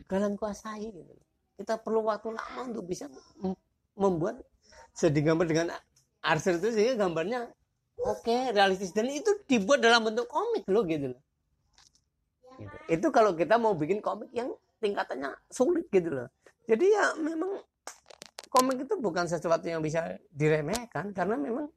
[0.07, 1.14] kalian kuasai gitu.
[1.59, 3.11] Kita perlu waktu lama untuk bisa
[3.43, 3.59] mem-
[3.99, 4.43] membuat
[4.95, 5.69] shading gambar dengan
[6.29, 7.49] arsir itu sehingga gambarnya
[8.05, 11.21] oke realistis dan itu dibuat dalam bentuk komik loh gitu loh.
[12.59, 12.77] Gitu.
[13.01, 16.29] Itu kalau kita mau bikin komik yang tingkatannya sulit gitu loh.
[16.69, 17.59] Jadi ya memang
[18.53, 21.73] komik itu bukan sesuatu yang bisa diremehkan karena memang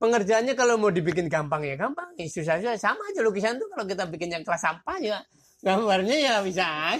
[0.00, 3.84] pengerjaannya kalau mau dibikin gampang ya gampang, ya susah susah sama aja lukisan tuh kalau
[3.84, 5.20] kita bikin yang kelas sampah ya
[5.60, 6.96] gambarnya ya bisa.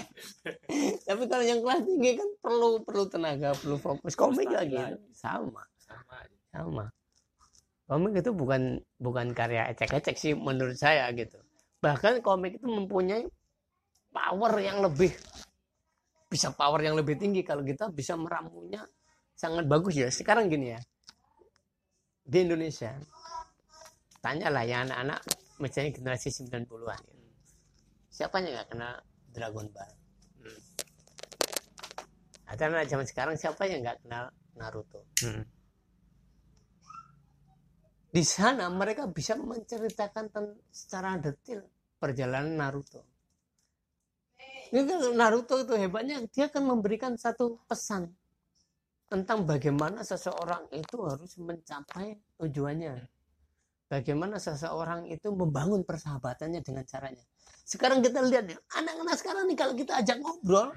[1.09, 4.13] Tapi kalau yang kelas tinggi kan perlu perlu tenaga, perlu fokus.
[4.13, 5.01] Komik lagi lagi.
[5.17, 5.65] sama
[6.51, 6.85] sama.
[7.87, 11.39] Komik itu bukan bukan karya ecek-ecek sih menurut saya gitu.
[11.83, 13.27] Bahkan komik itu mempunyai
[14.11, 15.11] power yang lebih
[16.31, 18.83] bisa power yang lebih tinggi kalau kita bisa meramunya
[19.35, 20.07] sangat bagus ya.
[20.07, 20.79] Sekarang gini ya.
[22.23, 22.95] Di Indonesia
[24.23, 25.19] tanyalah ya anak-anak
[25.59, 27.35] misalnya generasi 90-an gitu.
[28.11, 28.93] Siapa yang nggak kenal
[29.33, 29.91] Dragon Ball?
[30.39, 30.61] Hmm.
[32.47, 35.03] Atau anak zaman sekarang siapa yang nggak kenal Naruto?
[35.23, 35.43] Hmm.
[38.11, 40.27] Di sana mereka bisa menceritakan
[40.67, 41.63] secara detail
[41.95, 43.07] perjalanan Naruto.
[44.75, 48.11] Ini Naruto itu hebatnya dia akan memberikan satu pesan
[49.07, 52.99] tentang bagaimana seseorang itu harus mencapai tujuannya.
[53.91, 57.23] Bagaimana seseorang itu membangun persahabatannya dengan caranya.
[57.67, 60.71] Sekarang kita lihat ya, anak-anak sekarang nih kalau kita ajak ngobrol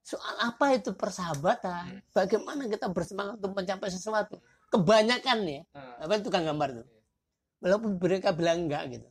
[0.00, 4.40] soal apa itu persahabatan, bagaimana kita bersemangat untuk mencapai sesuatu.
[4.70, 6.86] Kebanyakan ya, apa itu tukang gambar tuh?
[7.60, 9.08] Walaupun mereka bilang enggak gitu.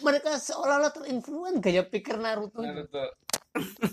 [0.00, 2.64] Mereka seolah-olah terinfluen gaya pikir Naruto.
[2.64, 3.04] Itu.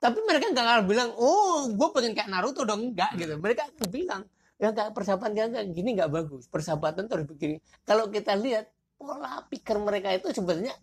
[0.00, 2.92] tapi mereka nggak akan bilang oh gue pengen kayak Naruto dong.
[2.92, 3.38] Enggak gitu.
[3.38, 4.22] Mereka akan bilang
[4.60, 6.44] ya kayak persahabatan kayak kayak gini nggak bagus.
[6.50, 7.56] Persahabatan tuh harus begini.
[7.86, 8.68] Kalau kita lihat
[9.00, 10.76] pola pikir mereka itu sebenarnya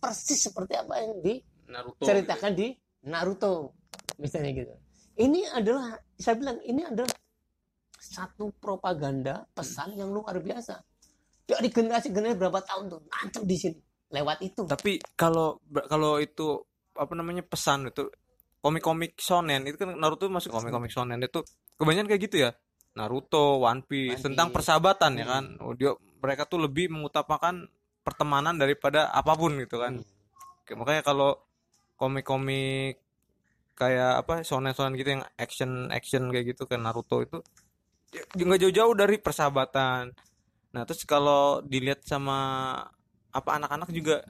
[0.00, 1.20] persis seperti apa yang
[1.68, 2.00] Naruto.
[2.00, 2.72] diceritakan di
[3.04, 3.76] Naruto
[4.16, 4.74] misalnya gitu.
[5.20, 7.12] Ini adalah saya bilang ini adalah
[8.10, 10.82] satu propaganda pesan yang luar biasa
[11.46, 13.78] dari generasi generasi berapa tahun tuh nancep di sini
[14.10, 16.58] lewat itu Tapi kalau kalau itu
[16.98, 18.10] apa namanya pesan itu
[18.60, 21.40] komik-komik shonen itu kan Naruto masuk komik-komik shonen itu
[21.78, 22.50] kebanyakan kayak gitu ya.
[22.90, 25.32] Naruto, One Piece, One tentang persahabatan ya Hmm.
[25.32, 25.44] kan.
[25.62, 27.70] Oh, dia mereka tuh lebih mengutamakan
[28.02, 30.02] pertemanan daripada apa pun gitu kan.
[30.02, 30.60] Hmm.
[30.66, 31.38] Oke, makanya kalau
[31.96, 32.98] komik-komik
[33.78, 37.69] kayak apa shonen-shonen gitu yang action action kayak gitu kayak Naruto itu ya,
[38.12, 40.10] nggak jauh-jauh dari persahabatan.
[40.70, 42.38] Nah, terus kalau dilihat sama
[43.30, 44.22] apa anak-anak juga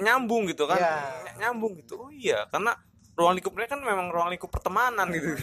[0.00, 0.80] nyambung gitu kan.
[0.80, 0.96] Ya.
[1.24, 2.00] Ny- Nyambung gitu.
[2.00, 2.72] Oh iya, karena
[3.18, 5.34] ruang lingkupnya kan memang ruang lingkup pertemanan gitu.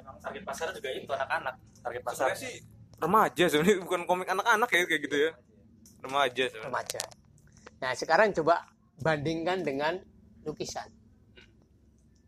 [0.00, 1.54] emang target pasar juga itu anak-anak
[1.84, 2.64] target pasar sih
[2.96, 5.30] remaja sebenarnya bukan komik anak-anak ya kayak gitu ya.
[6.00, 6.64] Remaja sebenarnya.
[6.72, 7.02] remaja.
[7.84, 8.64] Nah sekarang coba
[9.04, 10.00] bandingkan dengan
[10.48, 10.88] lukisan.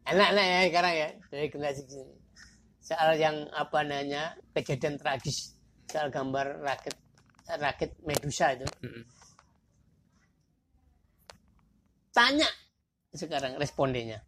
[0.05, 2.15] Enak-enak ya sekarang ya dari generasi sini.
[2.83, 5.55] Soal yang apa namanya kejadian tragis
[5.87, 6.99] soal gambar rakit
[7.47, 8.67] rakit Medusa itu.
[8.83, 9.05] Mm-mm.
[12.13, 12.49] Tanya
[13.15, 14.21] sekarang respondennya.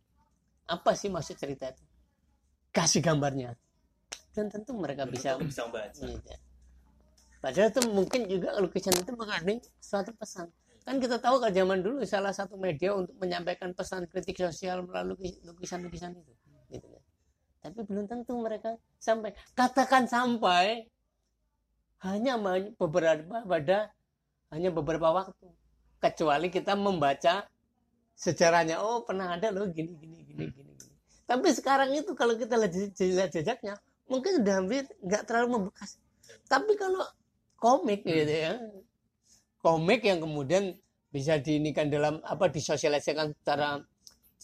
[0.71, 1.85] Apa sih maksud cerita itu?
[2.73, 3.53] Kasih gambarnya.
[4.33, 6.33] Dan tentu mereka bisa bisa membaca Gitu.
[7.45, 10.49] Padahal itu mungkin juga lukisan itu mengandung suatu pesan.
[10.81, 15.37] Kan kita tahu kalau zaman dulu salah satu media untuk menyampaikan pesan kritik sosial melalui
[15.45, 16.33] lukisan-lukisan itu.
[16.73, 17.04] Gitu kan.
[17.64, 19.33] Tapi belum tentu mereka sampai.
[19.57, 20.85] Katakan sampai
[22.05, 22.37] hanya
[22.77, 23.88] beberapa pada
[24.53, 25.48] hanya beberapa waktu.
[25.96, 27.48] Kecuali kita membaca
[28.12, 28.85] sejarahnya.
[28.85, 30.72] Oh pernah ada loh gini gini gini gini.
[30.77, 30.94] gini.
[31.24, 35.96] Tapi sekarang itu kalau kita lihat je- lihat jejaknya mungkin udah hampir nggak terlalu membekas.
[36.44, 37.00] Tapi kalau
[37.57, 38.61] komik gitu ya,
[39.64, 40.77] komik yang kemudian
[41.09, 43.81] bisa diinikan dalam apa disosialisasikan secara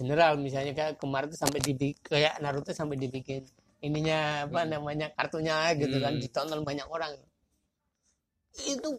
[0.00, 3.44] general misalnya kayak kemarin tuh sampai di kayak Naruto sampai dibikin
[3.80, 6.22] ininya apa namanya kartunya gitu kan Hmm.
[6.24, 7.12] ditonton banyak orang
[8.56, 8.90] itu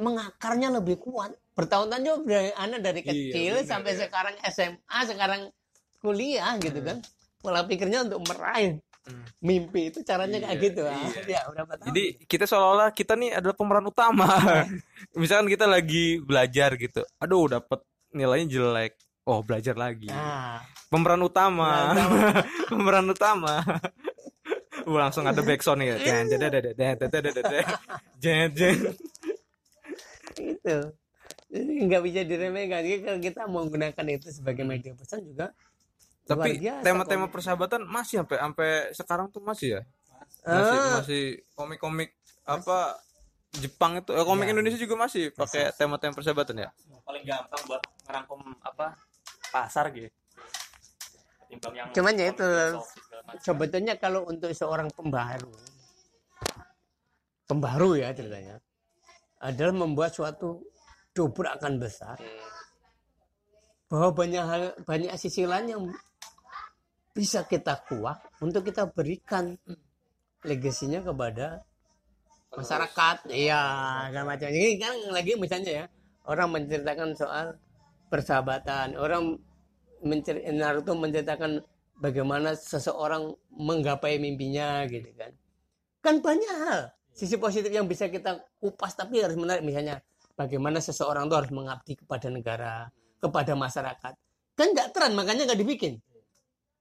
[0.00, 3.98] mengakarnya lebih kuat bertahun-tahun juga udah anak dari Iya, kecil benar, sampai ya.
[4.02, 5.40] sekarang SMA sekarang
[6.00, 6.98] kuliah gitu kan
[7.38, 9.24] pola pikirnya untuk meraih Hmm.
[9.40, 11.00] mimpi itu caranya kayak Iya, gitu ah.
[11.24, 11.40] iya.
[11.40, 14.28] ya berapa tahun Jadi kita seolah-olah kita nih adalah pemeran utama.
[15.20, 17.00] Misalkan kita lagi belajar gitu.
[17.16, 17.80] Aduh, dapat
[18.12, 18.92] nilainya jelek
[19.30, 20.10] oh belajar lagi.
[20.10, 20.58] Nah.
[20.90, 21.94] pemeran utama.
[21.94, 22.06] Nah,
[22.70, 23.62] pemeran utama.
[24.82, 26.26] Uh, langsung ada backsound ya jen
[28.18, 28.76] jen jen
[30.40, 30.78] itu.
[31.50, 32.82] Jadi nggak bisa diremehkan.
[32.82, 35.54] Kalau kita mau menggunakan itu sebagai media pesan juga
[36.30, 36.50] tapi
[36.86, 39.82] tema-tema persahabatan masih sampai sampai sekarang tuh masih ya?
[40.46, 41.24] Masih uh, masih
[41.58, 42.14] komik-komik
[42.46, 43.02] apa
[43.58, 44.54] Jepang itu eh, komik ya.
[44.54, 46.68] Indonesia juga masih pakai tema-tema persahabatan ya?
[47.02, 48.94] Paling gampang buat merangkum apa?
[49.50, 50.08] Pasar gitu.
[51.50, 52.48] Ketimbang yang Cuman ya itu,
[53.42, 55.50] sebetulnya kalau untuk seorang pembaharu
[57.50, 58.62] pembaru ya ceritanya
[59.42, 60.62] adalah membuat suatu
[61.10, 62.22] dobrakan besar.
[63.90, 65.82] Bahwa banyak hal banyak sisi lain yang
[67.10, 69.58] bisa kita kuak untuk kita berikan
[70.46, 71.58] legasinya kepada
[72.54, 73.26] masyarakat.
[73.34, 73.62] Iya
[74.14, 74.48] segala macam.
[74.54, 75.84] Ini kan lagi misalnya ya
[76.30, 77.58] orang menceritakan soal
[78.10, 78.98] persahabatan.
[78.98, 79.38] Orang
[80.02, 81.62] mencer Naruto menceritakan
[81.96, 85.32] bagaimana seseorang menggapai mimpinya gitu kan.
[86.02, 89.62] Kan banyak hal sisi positif yang bisa kita kupas tapi harus menarik.
[89.62, 90.02] Misalnya
[90.34, 92.88] bagaimana seseorang itu harus mengabdi kepada negara
[93.22, 94.12] kepada masyarakat.
[94.58, 96.02] Kan nggak tren makanya nggak dibikin.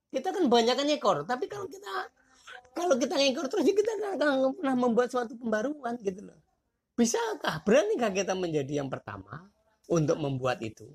[0.09, 2.09] Kita kan banyak kan ekor tapi kalau kita
[2.73, 4.15] kalau kita ngekor terus ya kita nggak
[4.57, 6.39] pernah membuat suatu pembaruan gitu loh.
[6.95, 7.63] Bisakah?
[7.63, 9.47] Beranikah kita menjadi yang pertama
[9.91, 10.87] untuk membuat itu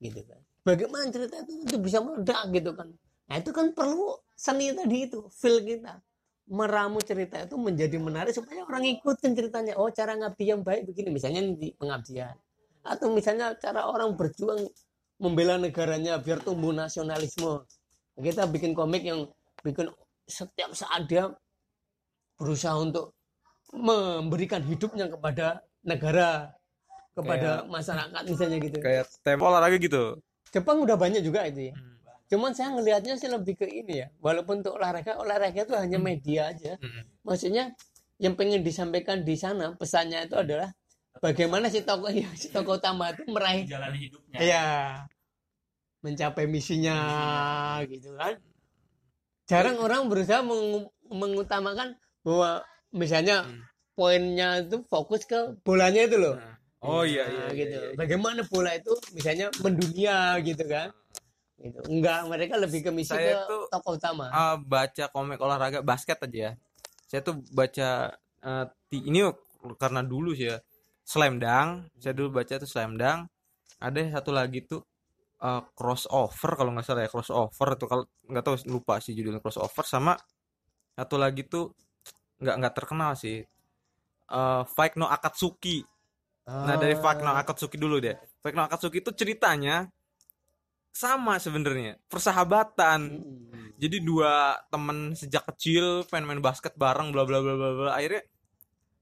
[0.00, 0.40] gitu kan.
[0.64, 2.88] Bagaimana cerita itu untuk bisa meledak gitu kan.
[3.28, 6.00] Nah itu kan perlu seni tadi itu feel kita.
[6.44, 9.76] Meramu cerita itu menjadi menarik supaya orang ikutin ceritanya.
[9.80, 12.36] Oh cara ngabdi yang baik begini misalnya di pengabdian.
[12.84, 14.60] Atau misalnya cara orang berjuang
[15.20, 17.64] membela negaranya biar tumbuh nasionalisme.
[18.16, 19.28] Kita bikin komik yang
[19.64, 19.88] bikin
[20.28, 21.32] setiap saat dia
[22.36, 23.16] berusaha untuk
[23.72, 26.52] memberikan hidupnya kepada negara
[27.14, 28.78] kepada masyarakat misalnya gitu.
[28.82, 30.18] Kayak tema olahraga gitu.
[30.50, 31.74] Jepang udah banyak juga itu ya.
[32.24, 34.08] Cuman saya ngelihatnya sih lebih ke ini ya.
[34.18, 36.74] Walaupun untuk olahraga olahraga itu hanya media aja.
[36.78, 37.06] Hmm.
[37.22, 37.72] maksudnya
[38.18, 40.70] yang pengen disampaikan di sana pesannya itu adalah
[41.18, 44.38] bagaimana si tokoh ya, si tokoh utama itu meraih jalani hidupnya.
[44.38, 44.64] Ya
[46.04, 46.98] mencapai misinya
[47.88, 48.36] gitu kan.
[49.44, 53.60] Jarang orang berusaha mengu- mengutamakan bahwa misalnya Hmm.
[53.94, 56.36] poinnya itu fokus ke bolanya itu loh
[56.84, 57.96] Oh iya iya, Nah, iya, gitu iya, iya.
[57.96, 60.92] bagaimana bola itu misalnya mendunia gitu kan
[61.56, 65.80] gitu enggak mereka lebih ke misi Saya ke tuh- tokoh utama Ah, baca komik olahraga
[65.80, 66.52] basket aja ya.
[67.08, 68.12] Saya tuh baca
[68.90, 69.24] ti- ini
[69.80, 70.60] karena dulu sih ya.
[71.04, 73.28] Slam Dunk, saya dulu baca tuh Slam Dunk.
[73.80, 74.84] Ada satu lagi tuh
[75.40, 79.84] eh, crossover kalau nggak salah ya crossover itu kalau nggak tahu lupa sih judulnya crossover
[79.84, 80.16] sama
[80.92, 81.72] satu lagi tuh
[82.40, 83.40] nggak nggak terkenal sih
[84.26, 85.84] Eh Fake no Akatsuki
[86.44, 88.12] nah dari Fake no Akatsuki dulu deh.
[88.40, 89.88] Fake no Akatsuki itu ceritanya
[90.90, 93.00] sama sebenarnya persahabatan.
[93.18, 93.62] Mm-mm.
[93.74, 97.90] jadi dua temen sejak kecil pengen main basket bareng bla bla bla bla bla.
[97.92, 98.22] Akhirnya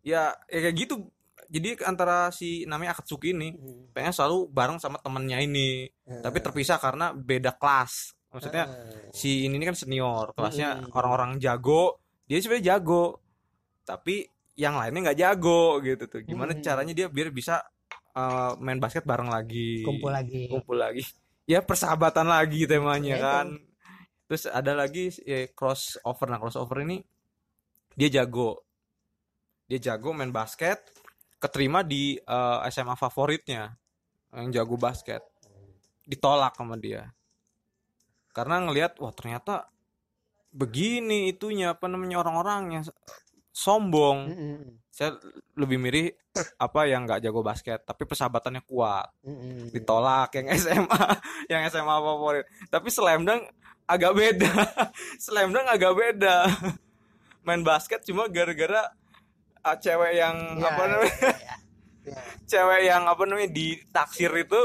[0.01, 0.95] ya, ya kayak gitu.
[1.53, 3.93] Jadi antara si namanya Akatsuki ini Mm.
[3.93, 5.85] pengen selalu bareng sama temennya ini.
[6.07, 8.17] Tapi terpisah karena beda kelas.
[8.33, 9.13] Maksudnya Ah.
[9.13, 10.97] si ini kan senior kelasnya Mm-mm.
[10.97, 13.21] orang-orang jago dia sebenarnya jago.
[13.85, 14.25] Tapi
[14.63, 16.23] yang lainnya nggak jago gitu tuh.
[16.23, 16.63] Gimana Mm-mm.
[16.63, 17.59] caranya dia biar bisa
[18.15, 19.83] uh, main basket bareng lagi.
[19.83, 20.47] Kumpul lagi.
[20.47, 21.03] Kumpul lagi.
[21.51, 23.27] Ya persahabatan lagi temanya Ya, itu.
[23.27, 23.47] kan
[24.31, 26.31] terus ada lagi ya, crossover.
[26.31, 27.03] Nah crossover ini
[27.99, 28.63] dia jago.
[29.67, 30.79] Dia jago main basket
[31.43, 33.75] keterima di eh, SMA favoritnya
[34.31, 35.27] yang jago basket.
[36.07, 37.11] Ditolak sama dia.
[38.33, 39.67] Karena ngelihat wah ternyata
[40.53, 42.85] begini itunya apa namanya orang-orangnya
[43.53, 44.61] sombong Mm-mm.
[44.89, 45.13] saya
[45.61, 46.17] lebih mirip
[46.57, 49.69] apa yang nggak jago basket tapi persahabatannya kuat Mm-mm.
[49.71, 51.03] ditolak yang SMA
[51.53, 53.45] yang SMA favorit tapi Slam Dunk
[53.85, 54.53] agak beda
[55.25, 56.49] Slam Dunk agak beda
[57.47, 58.89] main basket cuma gara-gara
[59.61, 61.55] ah, cewek yang Ya, apa namanya ya, ya.
[62.03, 62.21] Ya.
[62.49, 64.61] cewek yang apa namanya ditaksir itu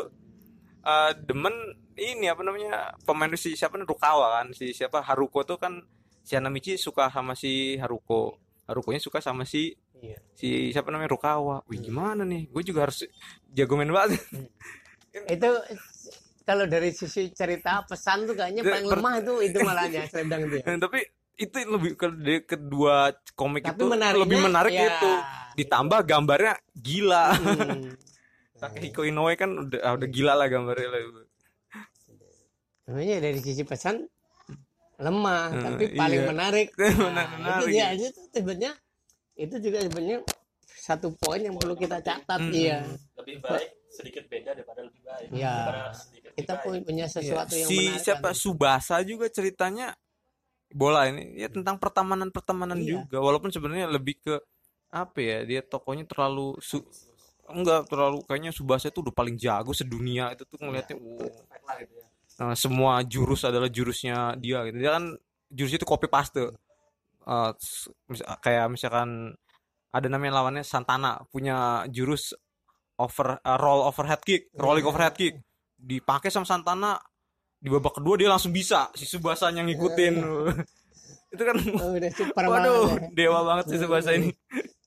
[0.81, 1.53] eh, demen
[1.97, 5.81] ini apa namanya pemain si siapa nih Rukawa kan si siapa Haruko tuh kan
[6.23, 8.37] si Hanamichi suka sama si Haruko
[8.67, 10.21] Harukonya suka sama si Iya.
[10.37, 13.01] si siapa namanya Rukawa wih gimana nih gue juga harus
[13.49, 14.21] jago main basket
[15.25, 15.49] itu
[16.45, 20.65] kalau dari sisi cerita pesan tuh kayaknya paling lemah itu itu malahnya Dunk itu ya.
[20.85, 20.99] Tapi
[21.37, 22.07] itu lebih ke
[22.45, 24.85] kedua komik Tapi itu menariknya, lebih menarik ya.
[24.85, 25.11] itu
[25.57, 27.89] ditambah gambarnya gila Hmm.
[28.61, 31.01] Takehiko Inoue kan udah ah, udah gila lah gambarnya lah.
[32.85, 34.01] Sebenarnya dari sisi pesan
[34.97, 36.27] lemah, Hmm, tapi paling iya.
[36.27, 36.67] menarik.
[36.77, 37.85] Menarik, Nah, menarik, itu dia ya.
[37.91, 38.71] aja tuh sebenarnya
[39.35, 40.19] itu juga sebenarnya
[40.67, 42.49] satu poin yang perlu kita catat Hmm.
[42.49, 42.81] iya.
[43.15, 45.53] lebih baik sedikit beda daripada lebih baik Iya.
[45.53, 46.83] Daripada sedikit Kita lebih baik.
[46.83, 48.01] punya Ya, sesuatu yang si menarik.
[48.01, 48.35] siapa kan.
[48.35, 49.87] Subasa juga ceritanya
[50.69, 53.03] bola ini ya tentang pertemanan pertemanan Iya.
[53.03, 54.35] juga walaupun sebenarnya lebih ke
[54.89, 56.81] apa ya dia tokonya terlalu su
[57.45, 61.23] enggak terlalu kayaknya Subasa itu udah paling jago sedunia itu tuh ngelihatnya wow.
[62.37, 64.77] Nah, semua jurus adalah jurusnya dia gitu.
[64.77, 65.17] Dia kan
[65.49, 66.53] jurus itu copy paste.
[67.27, 69.33] Eh, s- mis- kayak misalkan
[69.89, 72.37] ada namanya lawannya Santana punya jurus
[72.95, 74.89] over eh, roll overhead kick, rolling Iya.
[74.89, 75.35] overhead kick.
[75.75, 76.97] Dipakai sama Santana
[77.57, 80.15] di babak kedua dia langsung bisa si Subasa yang ngikutin.
[81.33, 83.01] itu kan Oh, udah super waduh, banget.
[83.01, 83.09] ya.
[83.17, 84.29] dewa banget si Subasa ini.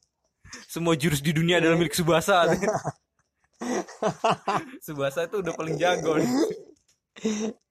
[0.72, 2.46] Semua jurus di dunia adalah milik Subasa.
[4.80, 6.30] Subasa itu udah paling jago nih.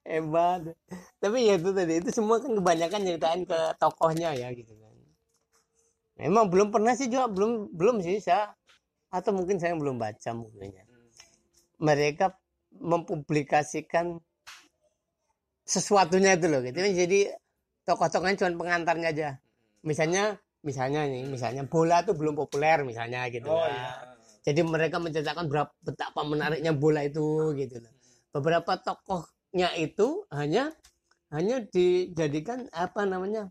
[0.06, 0.74] Hebat.
[1.20, 4.94] Tapi ya itu tadi itu semua kan kebanyakan nyeritain ke tokohnya ya gitu kan.
[6.20, 8.52] Memang belum pernah sih juga belum belum sih saya
[9.10, 10.84] atau mungkin saya belum baca bukunya.
[11.80, 12.36] Mereka
[12.76, 14.20] mempublikasikan
[15.64, 16.78] sesuatunya itu loh gitu.
[16.78, 17.30] Jadi
[17.86, 19.28] tokoh-tokohnya cuma pengantarnya aja.
[19.86, 23.48] Misalnya misalnya nih, misalnya bola tuh belum populer misalnya gitu.
[23.48, 27.92] oh iya Jadi mereka menceritakan berapa betapa menariknya bola itu gitu loh.
[28.30, 28.76] Beberapa
[29.50, 30.70] tokohnya itu hanya
[31.30, 33.50] hanya dijadikan apa namanya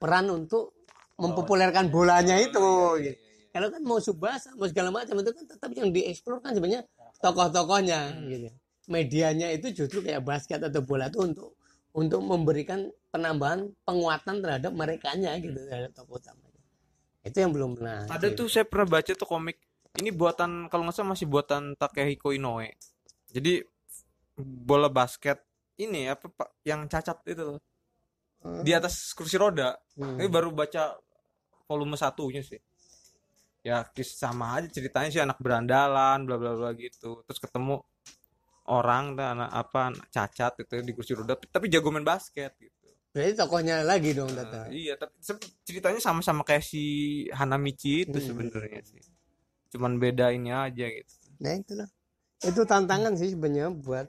[0.00, 0.76] peran untuk
[1.20, 2.96] mempopulerkan bolanya itu.
[3.02, 3.18] gitu.
[3.52, 6.84] Kalau kan mau subasa, mau segala macam itu kan tetap yang dieksplor kan sebenarnya
[7.18, 8.48] tokoh-tokohnya gitu.
[8.88, 11.58] Medianya itu justru kayak basket atau bola itu untuk
[11.92, 16.62] untuk memberikan penambahan penguatan terhadap merekanya gitu terhadap tokoh utamanya.
[17.24, 18.06] Itu yang belum pernah.
[18.08, 19.58] Ada tuh saya pernah baca tuh komik.
[19.98, 22.70] Ini buatan kalau nggak salah masih buatan Takehiko Inoue.
[23.32, 23.64] Jadi
[24.38, 25.42] bola basket
[25.76, 27.60] ini apa Pak yang cacat itu loh.
[28.62, 29.74] Di atas kursi roda.
[29.98, 30.18] Hmm.
[30.18, 30.94] Ini baru baca
[31.66, 32.58] volume satunya sih.
[33.66, 37.26] Ya kis sama aja ceritanya sih anak berandalan bla bla bla gitu.
[37.26, 37.82] Terus ketemu
[38.68, 42.74] orang dan anak apa anak cacat itu di kursi roda tapi jago main basket gitu.
[43.10, 44.60] Berarti tokohnya lagi dong Nah, Tata.
[44.68, 45.16] iya, tapi
[45.64, 46.82] ceritanya sama-sama kayak si
[47.32, 48.26] Hanamichi itu Hmm.
[48.28, 49.00] sebenarnya sih.
[49.74, 51.12] Cuman beda ini aja gitu.
[51.40, 51.88] Nah itulah.
[52.38, 54.06] Itu tantangan sih sebenarnya buat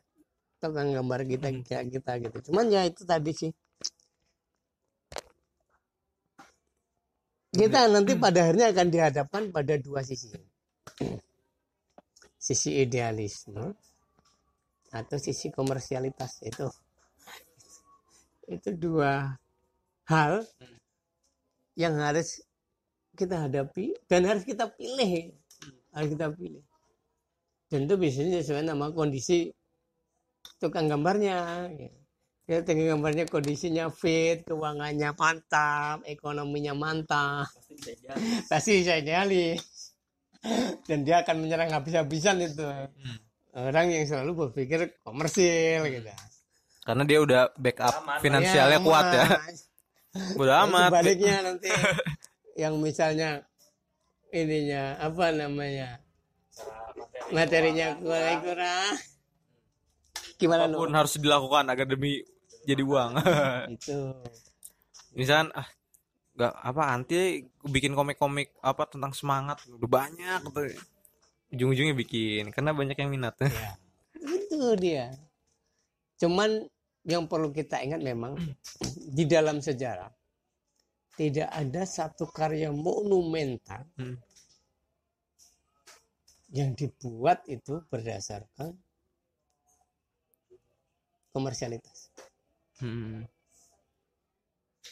[0.59, 2.51] tukang gambar kita kayak kita gitu.
[2.51, 3.51] Cuman ya itu tadi sih.
[7.49, 10.29] Kita nanti pada akhirnya akan dihadapkan pada dua sisi.
[12.39, 13.73] Sisi idealisme
[14.93, 16.67] atau sisi komersialitas itu.
[18.45, 19.33] Itu dua
[20.05, 20.45] hal
[21.73, 22.43] yang harus
[23.17, 25.33] kita hadapi dan harus kita pilih.
[25.95, 26.63] Harus kita pilih.
[27.69, 29.53] Dan itu biasanya sesuai nama kondisi
[30.59, 31.69] tukang gambarnya.
[31.73, 31.89] ya.
[32.49, 37.45] Ya tinggal gambarnya kondisinya fit, keuangannya mantap, ekonominya mantap.
[37.45, 38.05] pasti bisa jadi
[38.49, 39.61] Pasti bisa idealis.
[40.89, 42.65] Dan dia akan menyerang habis-habisan itu.
[43.53, 46.09] Orang yang selalu berpikir komersil gitu.
[46.89, 48.17] Karena dia udah backup Aman.
[48.17, 49.27] finansialnya Ya, kuat ya.
[50.41, 50.89] Udah amat.
[50.89, 51.69] Sebaliknya nanti
[52.57, 53.45] yang misalnya
[54.33, 56.01] ininya apa namanya
[57.29, 58.93] materinya kurang kurang
[60.39, 62.23] gimana Apa pun lo harus dilakukan agar demi
[62.63, 63.11] jadi uang.
[63.75, 63.99] itu
[65.13, 65.67] Misalkan ah
[66.39, 70.61] nggak apa anti bikin komik-komik apa tentang semangat udah banyak gitu.
[71.49, 73.35] Ujung-ujungnya bikin karena banyak yang minat.
[73.43, 73.75] ya
[74.19, 75.07] itu dia
[76.19, 76.67] cuman
[77.07, 78.35] yang perlu kita ingat memang
[79.17, 80.11] di dalam sejarah
[81.15, 84.15] tidak ada satu karya monumental Hmm.
[86.49, 88.73] yang dibuat itu berdasarkan
[91.31, 92.09] komersialitas
[92.79, 93.27] Hmm.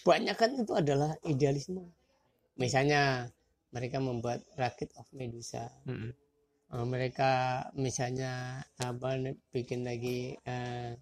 [0.03, 1.87] banyak kan itu adalah idealisme.
[2.59, 3.31] Misalnya
[3.71, 5.71] mereka membuat Rakit of Medusa.
[5.87, 6.11] Hmm.
[6.67, 9.15] Eh, mereka misalnya apa
[9.55, 10.99] bikin lagi eh,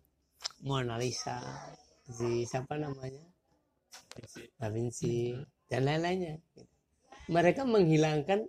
[0.61, 1.41] Mona Lisa,
[2.05, 3.25] si siapa namanya
[4.61, 5.33] Da Vinci
[5.65, 6.37] dan lain-lainnya.
[7.25, 8.45] Mereka menghilangkan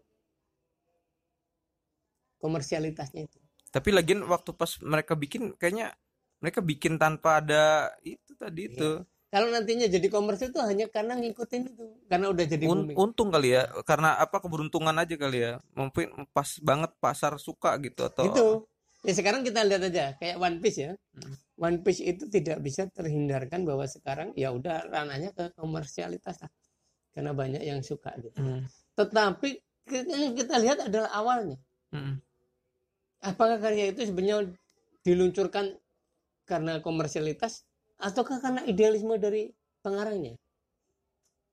[2.36, 3.38] komersialitasnya itu.
[3.72, 5.96] Tapi lagian waktu pas mereka bikin kayaknya
[6.38, 7.64] mereka bikin tanpa ada
[8.00, 9.00] itu tadi itu.
[9.26, 12.96] Kalau nantinya jadi komersil itu hanya karena ngikutin itu, karena udah jadi Un- booming.
[12.96, 15.52] untung kali ya karena apa keberuntungan aja kali ya.
[15.74, 18.46] Mungkin pas banget pasar suka gitu atau itu
[19.02, 21.34] ya sekarang kita lihat aja kayak One Piece ya Hmm.
[21.56, 26.50] One Piece itu tidak bisa terhindarkan bahwa sekarang ya udah ranahnya ke komersialitas lah
[27.12, 28.66] karena banyak yang suka gitu Hmm.
[28.94, 31.56] tetapi kita- yang kita lihat adalah awalnya
[31.88, 32.18] Hmm.
[33.20, 34.52] apakah karya itu sebenarnya
[35.00, 35.76] diluncurkan
[36.46, 37.66] karena komersialitas
[37.98, 39.50] ataukah karena idealisme dari
[39.82, 40.38] pengarangnya?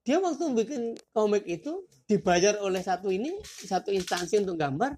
[0.04, 0.82] Dia waktu bikin
[1.16, 4.92] komik itu dibayar oleh satu ini satu instansi untuk gambar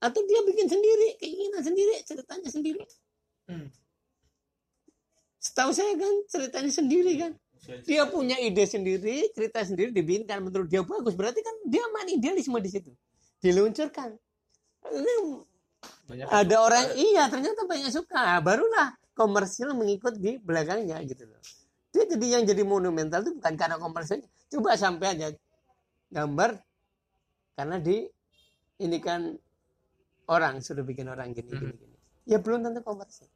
[0.00, 2.82] atau dia bikin sendiri keinginan sendiri ceritanya sendiri?
[3.46, 3.70] Hmm.
[5.38, 7.32] setahu saya kan ceritanya sendiri kan.
[7.86, 11.14] Dia punya ide sendiri cerita sendiri dibikinkan menurut dia bagus.
[11.14, 12.90] Berarti kan dia main idealisme di situ.
[13.38, 14.18] Diluncurkan.
[14.90, 15.14] Ini
[16.06, 18.42] Banyak ada orang iya ternyata banyak suka.
[18.42, 21.40] Barulah komersil mengikut di belakangnya gitu loh.
[21.90, 25.32] Dia jadi yang jadi monumental itu bukan karena komersilnya coba sampai aja
[26.12, 26.60] gambar
[27.56, 28.04] karena di
[28.84, 29.32] ini kan
[30.28, 31.96] orang sudah bikin orang gini gini, gini.
[32.28, 33.26] ya belum tentu komersil.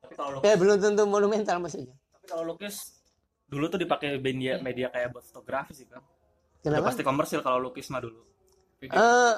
[0.00, 1.92] Tapi kalau ya belum tentu monumental maksudnya.
[2.16, 3.04] Tapi kalau lukis
[3.44, 6.00] dulu tuh dipakai media media kayak buat fotografi sih kan
[6.60, 6.86] udah kenapa?
[6.92, 8.20] pasti komersil kalau lukis mah dulu.
[8.80, 9.34] Eh,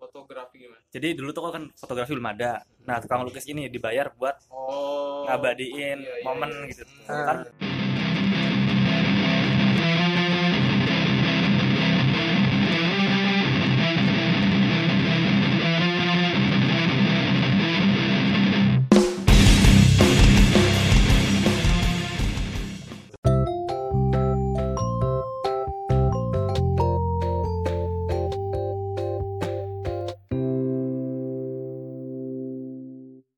[0.00, 0.80] fotografi gimana?
[0.88, 2.50] jadi dulu tuh kan fotografi belum ada
[2.82, 5.28] nah tukang lukis ini dibayar buat Oh.
[5.28, 6.68] ngabadiin Iya, iya, momen iya.
[6.72, 7.24] gitu Ah.
[7.28, 7.38] kan